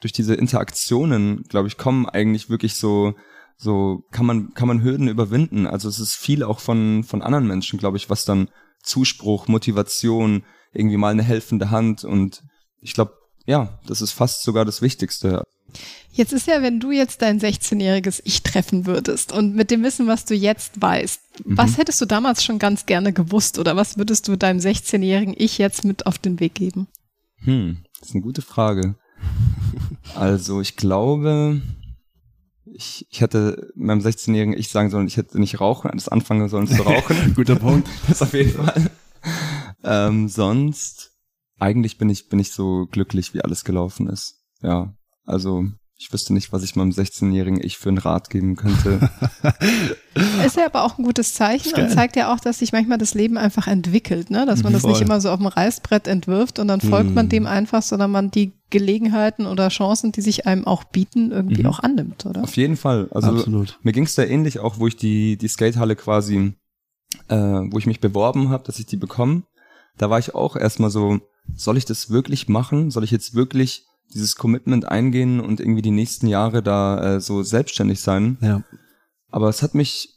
durch 0.00 0.12
diese 0.12 0.34
Interaktionen, 0.34 1.44
glaube 1.44 1.68
ich, 1.68 1.78
kommen 1.78 2.06
eigentlich 2.06 2.50
wirklich 2.50 2.74
so, 2.74 3.14
so 3.56 4.02
kann 4.10 4.26
man, 4.26 4.52
kann 4.52 4.68
man 4.68 4.82
Hürden 4.82 5.08
überwinden. 5.08 5.66
Also 5.66 5.88
es 5.88 5.98
ist 5.98 6.16
viel 6.16 6.42
auch 6.42 6.60
von, 6.60 7.02
von 7.02 7.22
anderen 7.22 7.46
Menschen, 7.46 7.78
glaube 7.78 7.96
ich, 7.96 8.10
was 8.10 8.26
dann 8.26 8.50
Zuspruch, 8.84 9.48
Motivation, 9.48 10.44
irgendwie 10.72 10.96
mal 10.96 11.12
eine 11.12 11.22
helfende 11.22 11.70
Hand 11.70 12.04
und 12.04 12.42
ich 12.80 12.94
glaube, 12.94 13.14
ja, 13.46 13.78
das 13.86 14.00
ist 14.00 14.12
fast 14.12 14.42
sogar 14.42 14.64
das 14.64 14.82
Wichtigste. 14.82 15.44
Jetzt 16.12 16.32
ist 16.32 16.46
ja, 16.46 16.62
wenn 16.62 16.78
du 16.78 16.92
jetzt 16.92 17.22
dein 17.22 17.40
16-jähriges 17.40 18.20
Ich 18.24 18.42
treffen 18.42 18.86
würdest 18.86 19.32
und 19.32 19.54
mit 19.54 19.70
dem 19.70 19.82
Wissen, 19.82 20.06
was 20.06 20.24
du 20.24 20.34
jetzt 20.34 20.80
weißt, 20.80 21.20
mhm. 21.44 21.58
was 21.58 21.76
hättest 21.76 22.00
du 22.00 22.06
damals 22.06 22.44
schon 22.44 22.58
ganz 22.58 22.86
gerne 22.86 23.12
gewusst 23.12 23.58
oder 23.58 23.74
was 23.74 23.98
würdest 23.98 24.28
du 24.28 24.36
deinem 24.36 24.60
16-jährigen 24.60 25.34
Ich 25.36 25.58
jetzt 25.58 25.84
mit 25.84 26.06
auf 26.06 26.18
den 26.18 26.38
Weg 26.38 26.54
geben? 26.54 26.86
Hm, 27.38 27.78
das 27.98 28.10
ist 28.10 28.14
eine 28.14 28.22
gute 28.22 28.42
Frage. 28.42 28.94
Also 30.14 30.60
ich 30.60 30.76
glaube, 30.76 31.60
ich, 32.74 33.06
ich 33.08 33.20
hätte 33.20 33.72
meinem 33.76 34.00
16-jährigen 34.00 34.58
Ich 34.58 34.68
sagen 34.68 34.90
sollen, 34.90 35.06
ich 35.06 35.16
hätte 35.16 35.38
nicht 35.38 35.60
rauchen, 35.60 35.90
alles 35.90 36.08
anfangen 36.08 36.48
sollen 36.48 36.66
zu 36.66 36.82
rauchen. 36.82 37.32
Guter 37.36 37.56
Punkt. 37.56 37.88
Das 38.08 38.20
auf 38.20 38.34
jeden 38.34 38.52
Fall. 38.52 38.90
Ähm, 39.82 40.28
sonst, 40.28 41.12
eigentlich 41.58 41.98
bin 41.98 42.08
ich, 42.10 42.28
bin 42.28 42.38
ich 42.38 42.52
so 42.52 42.86
glücklich, 42.90 43.32
wie 43.32 43.42
alles 43.42 43.64
gelaufen 43.64 44.08
ist. 44.08 44.42
Ja, 44.60 44.94
also 45.24 45.66
ich 45.96 46.12
wüsste 46.12 46.34
nicht, 46.34 46.52
was 46.52 46.64
ich 46.64 46.74
meinem 46.74 46.90
16-jährigen 46.90 47.62
Ich 47.62 47.78
für 47.78 47.88
einen 47.88 47.98
Rat 47.98 48.28
geben 48.28 48.56
könnte. 48.56 49.10
Ist 50.44 50.56
ja 50.56 50.66
aber 50.66 50.82
auch 50.82 50.98
ein 50.98 51.04
gutes 51.04 51.34
Zeichen 51.34 51.74
und 51.74 51.90
zeigt 51.90 52.16
ja 52.16 52.34
auch, 52.34 52.40
dass 52.40 52.58
sich 52.58 52.72
manchmal 52.72 52.98
das 52.98 53.14
Leben 53.14 53.38
einfach 53.38 53.68
entwickelt, 53.68 54.30
ne? 54.30 54.44
dass 54.44 54.64
man 54.64 54.72
das 54.72 54.82
Voll. 54.82 54.92
nicht 54.92 55.02
immer 55.02 55.20
so 55.20 55.30
auf 55.30 55.38
dem 55.38 55.46
Reißbrett 55.46 56.08
entwirft 56.08 56.58
und 56.58 56.68
dann 56.68 56.80
folgt 56.80 57.08
hm. 57.08 57.14
man 57.14 57.28
dem 57.28 57.46
einfach, 57.46 57.82
sondern 57.82 58.10
man 58.10 58.30
die 58.30 58.52
Gelegenheiten 58.70 59.46
oder 59.46 59.68
Chancen, 59.68 60.10
die 60.10 60.20
sich 60.20 60.46
einem 60.46 60.66
auch 60.66 60.82
bieten, 60.82 61.30
irgendwie 61.30 61.62
mhm. 61.62 61.68
auch 61.68 61.78
annimmt, 61.78 62.26
oder? 62.26 62.42
Auf 62.42 62.56
jeden 62.56 62.76
Fall. 62.76 63.08
Also 63.12 63.30
Absolut. 63.30 63.78
mir 63.84 63.92
ging 63.92 64.02
es 64.02 64.16
da 64.16 64.24
ähnlich, 64.24 64.58
auch 64.58 64.80
wo 64.80 64.88
ich 64.88 64.96
die, 64.96 65.36
die 65.36 65.46
Skatehalle 65.46 65.94
quasi, 65.94 66.54
äh, 67.28 67.36
wo 67.36 67.78
ich 67.78 67.86
mich 67.86 68.00
beworben 68.00 68.48
habe, 68.48 68.64
dass 68.64 68.80
ich 68.80 68.86
die 68.86 68.96
bekomme. 68.96 69.44
Da 69.96 70.10
war 70.10 70.18
ich 70.18 70.34
auch 70.34 70.56
erstmal 70.56 70.90
so, 70.90 71.20
soll 71.54 71.76
ich 71.76 71.84
das 71.84 72.10
wirklich 72.10 72.48
machen? 72.48 72.90
Soll 72.90 73.04
ich 73.04 73.12
jetzt 73.12 73.34
wirklich 73.34 73.86
dieses 74.14 74.36
Commitment 74.36 74.86
eingehen 74.86 75.40
und 75.40 75.60
irgendwie 75.60 75.82
die 75.82 75.90
nächsten 75.90 76.26
Jahre 76.26 76.62
da 76.62 77.16
äh, 77.16 77.20
so 77.20 77.42
selbstständig 77.42 78.00
sein. 78.00 78.38
Ja. 78.40 78.62
Aber 79.30 79.48
es 79.48 79.62
hat 79.62 79.74
mich, 79.74 80.08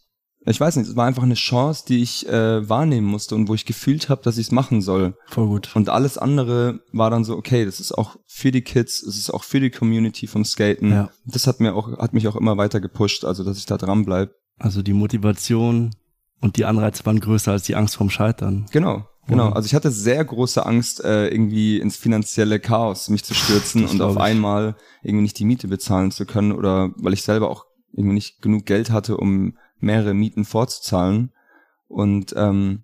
ich 0.45 0.59
weiß 0.59 0.75
nicht, 0.75 0.87
es 0.87 0.95
war 0.95 1.07
einfach 1.07 1.23
eine 1.23 1.33
Chance, 1.33 1.85
die 1.87 2.01
ich 2.01 2.29
äh, 2.29 2.69
wahrnehmen 2.69 3.07
musste 3.07 3.35
und 3.35 3.47
wo 3.47 3.55
ich 3.55 3.65
gefühlt 3.65 4.09
habe, 4.09 4.21
dass 4.23 4.37
ich 4.37 4.47
es 4.47 4.51
machen 4.51 4.81
soll. 4.81 5.17
Voll 5.25 5.47
gut. 5.47 5.75
Und 5.75 5.89
alles 5.89 6.17
andere 6.17 6.81
war 6.93 7.09
dann 7.09 7.23
so, 7.23 7.35
okay, 7.35 7.65
das 7.65 7.79
ist 7.79 7.91
auch 7.91 8.17
für 8.25 8.51
die 8.51 8.61
Kids, 8.61 9.01
es 9.01 9.17
ist 9.17 9.31
auch 9.31 9.43
für 9.43 9.59
die 9.59 9.71
Community 9.71 10.27
vom 10.27 10.45
Skaten. 10.45 10.91
Ja. 10.91 11.09
Das 11.25 11.47
hat 11.47 11.59
mir 11.59 11.73
auch, 11.73 11.97
hat 11.97 12.13
mich 12.13 12.27
auch 12.27 12.35
immer 12.35 12.57
weiter 12.57 12.79
gepusht, 12.79 13.25
also 13.25 13.43
dass 13.43 13.57
ich 13.57 13.65
da 13.65 13.77
dran 13.77 14.05
bleib. 14.05 14.31
Also 14.59 14.81
die 14.81 14.93
Motivation 14.93 15.91
und 16.39 16.57
die 16.57 16.65
Anreize 16.65 17.05
waren 17.05 17.19
größer 17.19 17.51
als 17.51 17.63
die 17.63 17.75
Angst 17.75 17.95
vorm 17.95 18.09
Scheitern. 18.09 18.67
Genau. 18.71 19.07
Genau, 19.27 19.49
also 19.49 19.65
ich 19.65 19.75
hatte 19.75 19.91
sehr 19.91 20.23
große 20.23 20.65
Angst, 20.65 21.03
äh, 21.03 21.27
irgendwie 21.27 21.79
ins 21.79 21.97
finanzielle 21.97 22.59
Chaos 22.59 23.09
mich 23.09 23.23
zu 23.25 23.33
stürzen 23.33 23.85
und 23.85 24.01
auf 24.01 24.17
einmal 24.17 24.75
irgendwie 25.03 25.23
nicht 25.23 25.39
die 25.39 25.45
Miete 25.45 25.67
bezahlen 25.67 26.11
zu 26.11 26.25
können 26.25 26.53
oder 26.53 26.91
weil 26.95 27.13
ich 27.13 27.23
selber 27.23 27.49
auch 27.49 27.65
irgendwie 27.91 28.13
nicht 28.13 28.41
genug 28.41 28.65
Geld 28.65 28.89
hatte, 28.89 29.17
um 29.17 29.57
mehrere 29.79 30.13
Mieten 30.13 30.45
vorzuzahlen. 30.45 31.31
Und 31.87 32.33
ähm, 32.37 32.83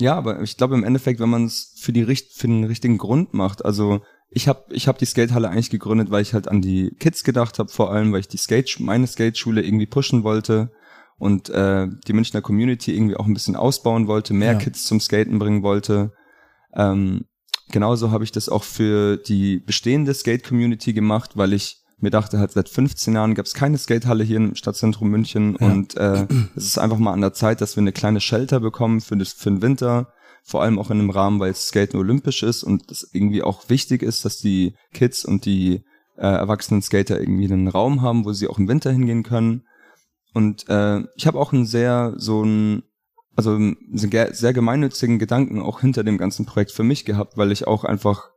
ja, 0.00 0.16
aber 0.16 0.42
ich 0.42 0.56
glaube 0.56 0.74
im 0.74 0.84
Endeffekt, 0.84 1.20
wenn 1.20 1.28
man 1.28 1.44
es 1.44 1.74
für 1.78 1.92
die 1.92 2.04
für 2.04 2.48
den 2.48 2.64
richtigen 2.64 2.98
Grund 2.98 3.32
macht, 3.32 3.64
also 3.64 4.00
ich 4.30 4.48
habe 4.48 4.64
ich 4.70 4.88
hab 4.88 4.98
die 4.98 5.06
Skatehalle 5.06 5.48
eigentlich 5.48 5.70
gegründet, 5.70 6.10
weil 6.10 6.22
ich 6.22 6.34
halt 6.34 6.48
an 6.48 6.60
die 6.60 6.90
Kids 6.98 7.22
gedacht 7.22 7.60
habe, 7.60 7.70
vor 7.70 7.92
allem, 7.92 8.12
weil 8.12 8.20
ich 8.20 8.28
die 8.28 8.36
Skate 8.36 8.80
meine 8.80 9.06
Skateschule 9.06 9.62
irgendwie 9.62 9.86
pushen 9.86 10.24
wollte 10.24 10.72
und 11.18 11.48
äh, 11.50 11.86
die 12.06 12.12
Münchner 12.12 12.42
Community 12.42 12.94
irgendwie 12.94 13.16
auch 13.16 13.26
ein 13.26 13.34
bisschen 13.34 13.56
ausbauen 13.56 14.06
wollte, 14.06 14.34
mehr 14.34 14.52
ja. 14.52 14.58
Kids 14.58 14.84
zum 14.84 15.00
Skaten 15.00 15.38
bringen 15.38 15.62
wollte. 15.62 16.12
Ähm, 16.74 17.26
genauso 17.70 18.10
habe 18.10 18.24
ich 18.24 18.32
das 18.32 18.48
auch 18.48 18.64
für 18.64 19.16
die 19.16 19.58
bestehende 19.58 20.12
Skate-Community 20.12 20.92
gemacht, 20.92 21.36
weil 21.36 21.52
ich 21.52 21.84
mir 21.98 22.10
dachte 22.10 22.38
halt, 22.38 22.52
seit 22.52 22.68
15 22.68 23.14
Jahren 23.14 23.34
gab 23.34 23.46
es 23.46 23.54
keine 23.54 23.78
Skatehalle 23.78 24.24
hier 24.24 24.36
im 24.36 24.54
Stadtzentrum 24.56 25.08
München 25.08 25.56
ja. 25.58 25.66
und 25.66 25.96
äh, 25.96 26.26
es 26.56 26.66
ist 26.66 26.78
einfach 26.78 26.98
mal 26.98 27.12
an 27.12 27.20
der 27.20 27.32
Zeit, 27.32 27.60
dass 27.60 27.76
wir 27.76 27.80
eine 27.80 27.92
kleine 27.92 28.20
Shelter 28.20 28.60
bekommen 28.60 29.00
für, 29.00 29.16
das, 29.16 29.32
für 29.32 29.50
den 29.50 29.62
Winter, 29.62 30.12
vor 30.42 30.62
allem 30.62 30.78
auch 30.78 30.90
in 30.90 30.98
einem 30.98 31.10
Rahmen, 31.10 31.40
weil 31.40 31.54
Skaten 31.54 31.98
olympisch 31.98 32.42
ist 32.42 32.62
und 32.62 32.90
es 32.90 33.08
irgendwie 33.12 33.42
auch 33.42 33.68
wichtig 33.68 34.02
ist, 34.02 34.24
dass 34.24 34.38
die 34.38 34.74
Kids 34.92 35.24
und 35.24 35.46
die 35.46 35.84
äh, 36.16 36.26
erwachsenen 36.26 36.82
Skater 36.82 37.18
irgendwie 37.18 37.50
einen 37.50 37.68
Raum 37.68 38.02
haben, 38.02 38.24
wo 38.24 38.32
sie 38.32 38.48
auch 38.48 38.58
im 38.58 38.68
Winter 38.68 38.92
hingehen 38.92 39.22
können. 39.22 39.64
Und 40.34 40.68
äh, 40.68 41.00
ich 41.16 41.26
habe 41.26 41.38
auch 41.38 41.52
einen 41.52 41.64
sehr 41.64 42.14
so 42.16 42.44
ein 42.44 42.82
also 43.36 43.52
einen 43.52 43.76
sehr 43.96 44.52
gemeinnützigen 44.52 45.18
Gedanken 45.18 45.60
auch 45.60 45.80
hinter 45.80 46.04
dem 46.04 46.18
ganzen 46.18 46.46
Projekt 46.46 46.70
für 46.70 46.84
mich 46.84 47.04
gehabt, 47.04 47.36
weil 47.36 47.50
ich 47.50 47.66
auch 47.66 47.84
einfach, 47.84 48.30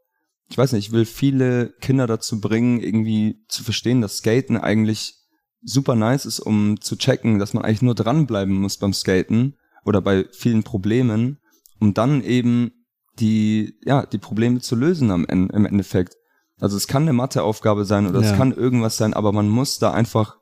ich 0.50 0.58
weiß 0.58 0.72
nicht, 0.72 0.88
ich 0.88 0.92
will 0.92 1.06
viele 1.06 1.70
Kinder 1.82 2.08
dazu 2.08 2.42
bringen, 2.42 2.80
irgendwie 2.80 3.44
zu 3.48 3.64
verstehen, 3.64 4.02
dass 4.02 4.18
Skaten 4.18 4.58
eigentlich 4.58 5.16
super 5.62 5.96
nice 5.96 6.26
ist, 6.26 6.40
um 6.40 6.82
zu 6.82 6.96
checken, 6.96 7.40
dass 7.40 7.54
man 7.54 7.64
eigentlich 7.64 7.82
nur 7.82 7.96
dranbleiben 7.96 8.56
muss 8.56 8.78
beim 8.78 8.94
Skaten 8.94 9.56
oder 9.86 10.02
bei 10.02 10.26
vielen 10.32 10.64
Problemen, 10.64 11.40
um 11.80 11.94
dann 11.94 12.24
eben 12.24 12.72
die, 13.20 13.78
ja, 13.84 14.06
die 14.06 14.20
Probleme 14.20 14.62
zu 14.62 14.76
lösen 14.76 15.12
am 15.12 15.26
Ende, 15.26 15.56
im 15.56 15.66
Endeffekt. 15.66 16.16
Also 16.60 16.78
es 16.78 16.88
kann 16.88 17.04
eine 17.04 17.14
Matheaufgabe 17.14 17.86
sein 17.86 18.08
oder 18.08 18.22
ja. 18.22 18.32
es 18.32 18.38
kann 18.38 18.52
irgendwas 18.52 18.98
sein, 18.98 19.14
aber 19.14 19.32
man 19.32 19.50
muss 19.50 19.78
da 19.78 19.92
einfach 19.92 20.37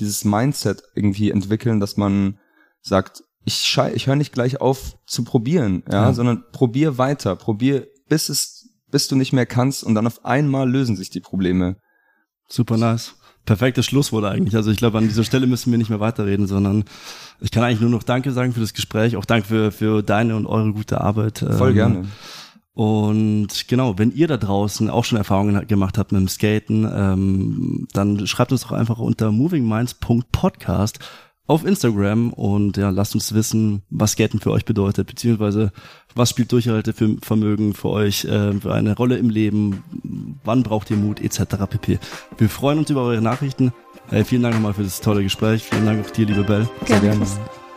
dieses 0.00 0.24
Mindset 0.24 0.82
irgendwie 0.94 1.30
entwickeln, 1.30 1.80
dass 1.80 1.96
man 1.96 2.38
sagt, 2.80 3.22
ich, 3.44 3.56
schei 3.56 3.92
ich 3.94 4.06
höre 4.06 4.16
nicht 4.16 4.32
gleich 4.32 4.60
auf 4.60 4.96
zu 5.06 5.24
probieren, 5.24 5.82
ja, 5.90 6.06
ja, 6.06 6.12
sondern 6.12 6.44
probier 6.52 6.98
weiter, 6.98 7.36
probier 7.36 7.86
bis 8.08 8.28
es, 8.28 8.68
bis 8.90 9.08
du 9.08 9.16
nicht 9.16 9.32
mehr 9.32 9.46
kannst 9.46 9.84
und 9.84 9.94
dann 9.94 10.06
auf 10.06 10.24
einmal 10.24 10.70
lösen 10.70 10.96
sich 10.96 11.10
die 11.10 11.20
Probleme. 11.20 11.76
Super 12.48 12.76
nice. 12.76 13.14
Perfektes 13.46 13.84
Schlusswort 13.84 14.24
eigentlich. 14.24 14.56
Also 14.56 14.70
ich 14.70 14.78
glaube, 14.78 14.96
an 14.96 15.06
dieser 15.06 15.24
Stelle 15.24 15.46
müssen 15.46 15.70
wir 15.70 15.76
nicht 15.76 15.90
mehr 15.90 16.00
weiterreden, 16.00 16.46
sondern 16.46 16.84
ich 17.40 17.50
kann 17.50 17.62
eigentlich 17.62 17.80
nur 17.80 17.90
noch 17.90 18.02
Danke 18.02 18.32
sagen 18.32 18.54
für 18.54 18.60
das 18.60 18.72
Gespräch, 18.72 19.16
auch 19.16 19.26
Danke 19.26 19.46
für, 19.46 19.70
für 19.70 20.02
deine 20.02 20.36
und 20.36 20.46
eure 20.46 20.72
gute 20.72 21.02
Arbeit. 21.02 21.40
Voll 21.40 21.70
ähm, 21.70 21.74
gerne. 21.74 22.08
Und 22.74 23.68
genau, 23.68 23.98
wenn 23.98 24.10
ihr 24.12 24.26
da 24.26 24.36
draußen 24.36 24.90
auch 24.90 25.04
schon 25.04 25.18
Erfahrungen 25.18 25.66
gemacht 25.68 25.96
habt 25.96 26.10
mit 26.10 26.20
dem 26.20 26.28
Skaten, 26.28 26.88
ähm, 26.92 27.86
dann 27.92 28.26
schreibt 28.26 28.50
uns 28.50 28.62
doch 28.62 28.72
einfach 28.72 28.98
unter 28.98 29.30
movingminds.podcast 29.30 30.98
auf 31.46 31.64
Instagram 31.64 32.32
und 32.32 32.76
ja, 32.76 32.90
lasst 32.90 33.14
uns 33.14 33.34
wissen, 33.34 33.82
was 33.90 34.12
Skaten 34.12 34.40
für 34.40 34.50
euch 34.50 34.64
bedeutet, 34.64 35.06
beziehungsweise 35.06 35.72
was 36.14 36.30
spielt 36.30 36.50
Durchhaltevermögen 36.50 37.74
für 37.74 37.90
euch 37.90 38.24
äh, 38.24 38.54
für 38.54 38.72
eine 38.72 38.96
Rolle 38.96 39.18
im 39.18 39.28
Leben, 39.30 39.84
wann 40.42 40.62
braucht 40.62 40.90
ihr 40.90 40.96
Mut, 40.96 41.20
etc. 41.20 41.56
pp. 41.68 41.98
Wir 42.38 42.48
freuen 42.48 42.78
uns 42.78 42.90
über 42.90 43.02
eure 43.02 43.20
Nachrichten. 43.20 43.72
Hey, 44.08 44.24
vielen 44.24 44.42
Dank 44.42 44.54
nochmal 44.54 44.74
für 44.74 44.82
das 44.82 45.00
tolle 45.00 45.22
Gespräch. 45.22 45.62
Vielen 45.62 45.86
Dank 45.86 46.04
auch 46.04 46.10
dir, 46.10 46.26
liebe 46.26 46.44
Bell. 46.44 46.68
Sehr 46.86 47.00
gerne. 47.00 47.26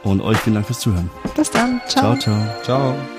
Und 0.04 0.22
euch 0.22 0.38
vielen 0.38 0.56
Dank 0.56 0.68
fürs 0.68 0.80
Zuhören. 0.80 1.10
Bis 1.36 1.52
dann. 1.52 1.82
Ciao. 1.88 2.18
Ciao, 2.18 2.38
ciao. 2.64 2.64
Ciao. 2.64 3.17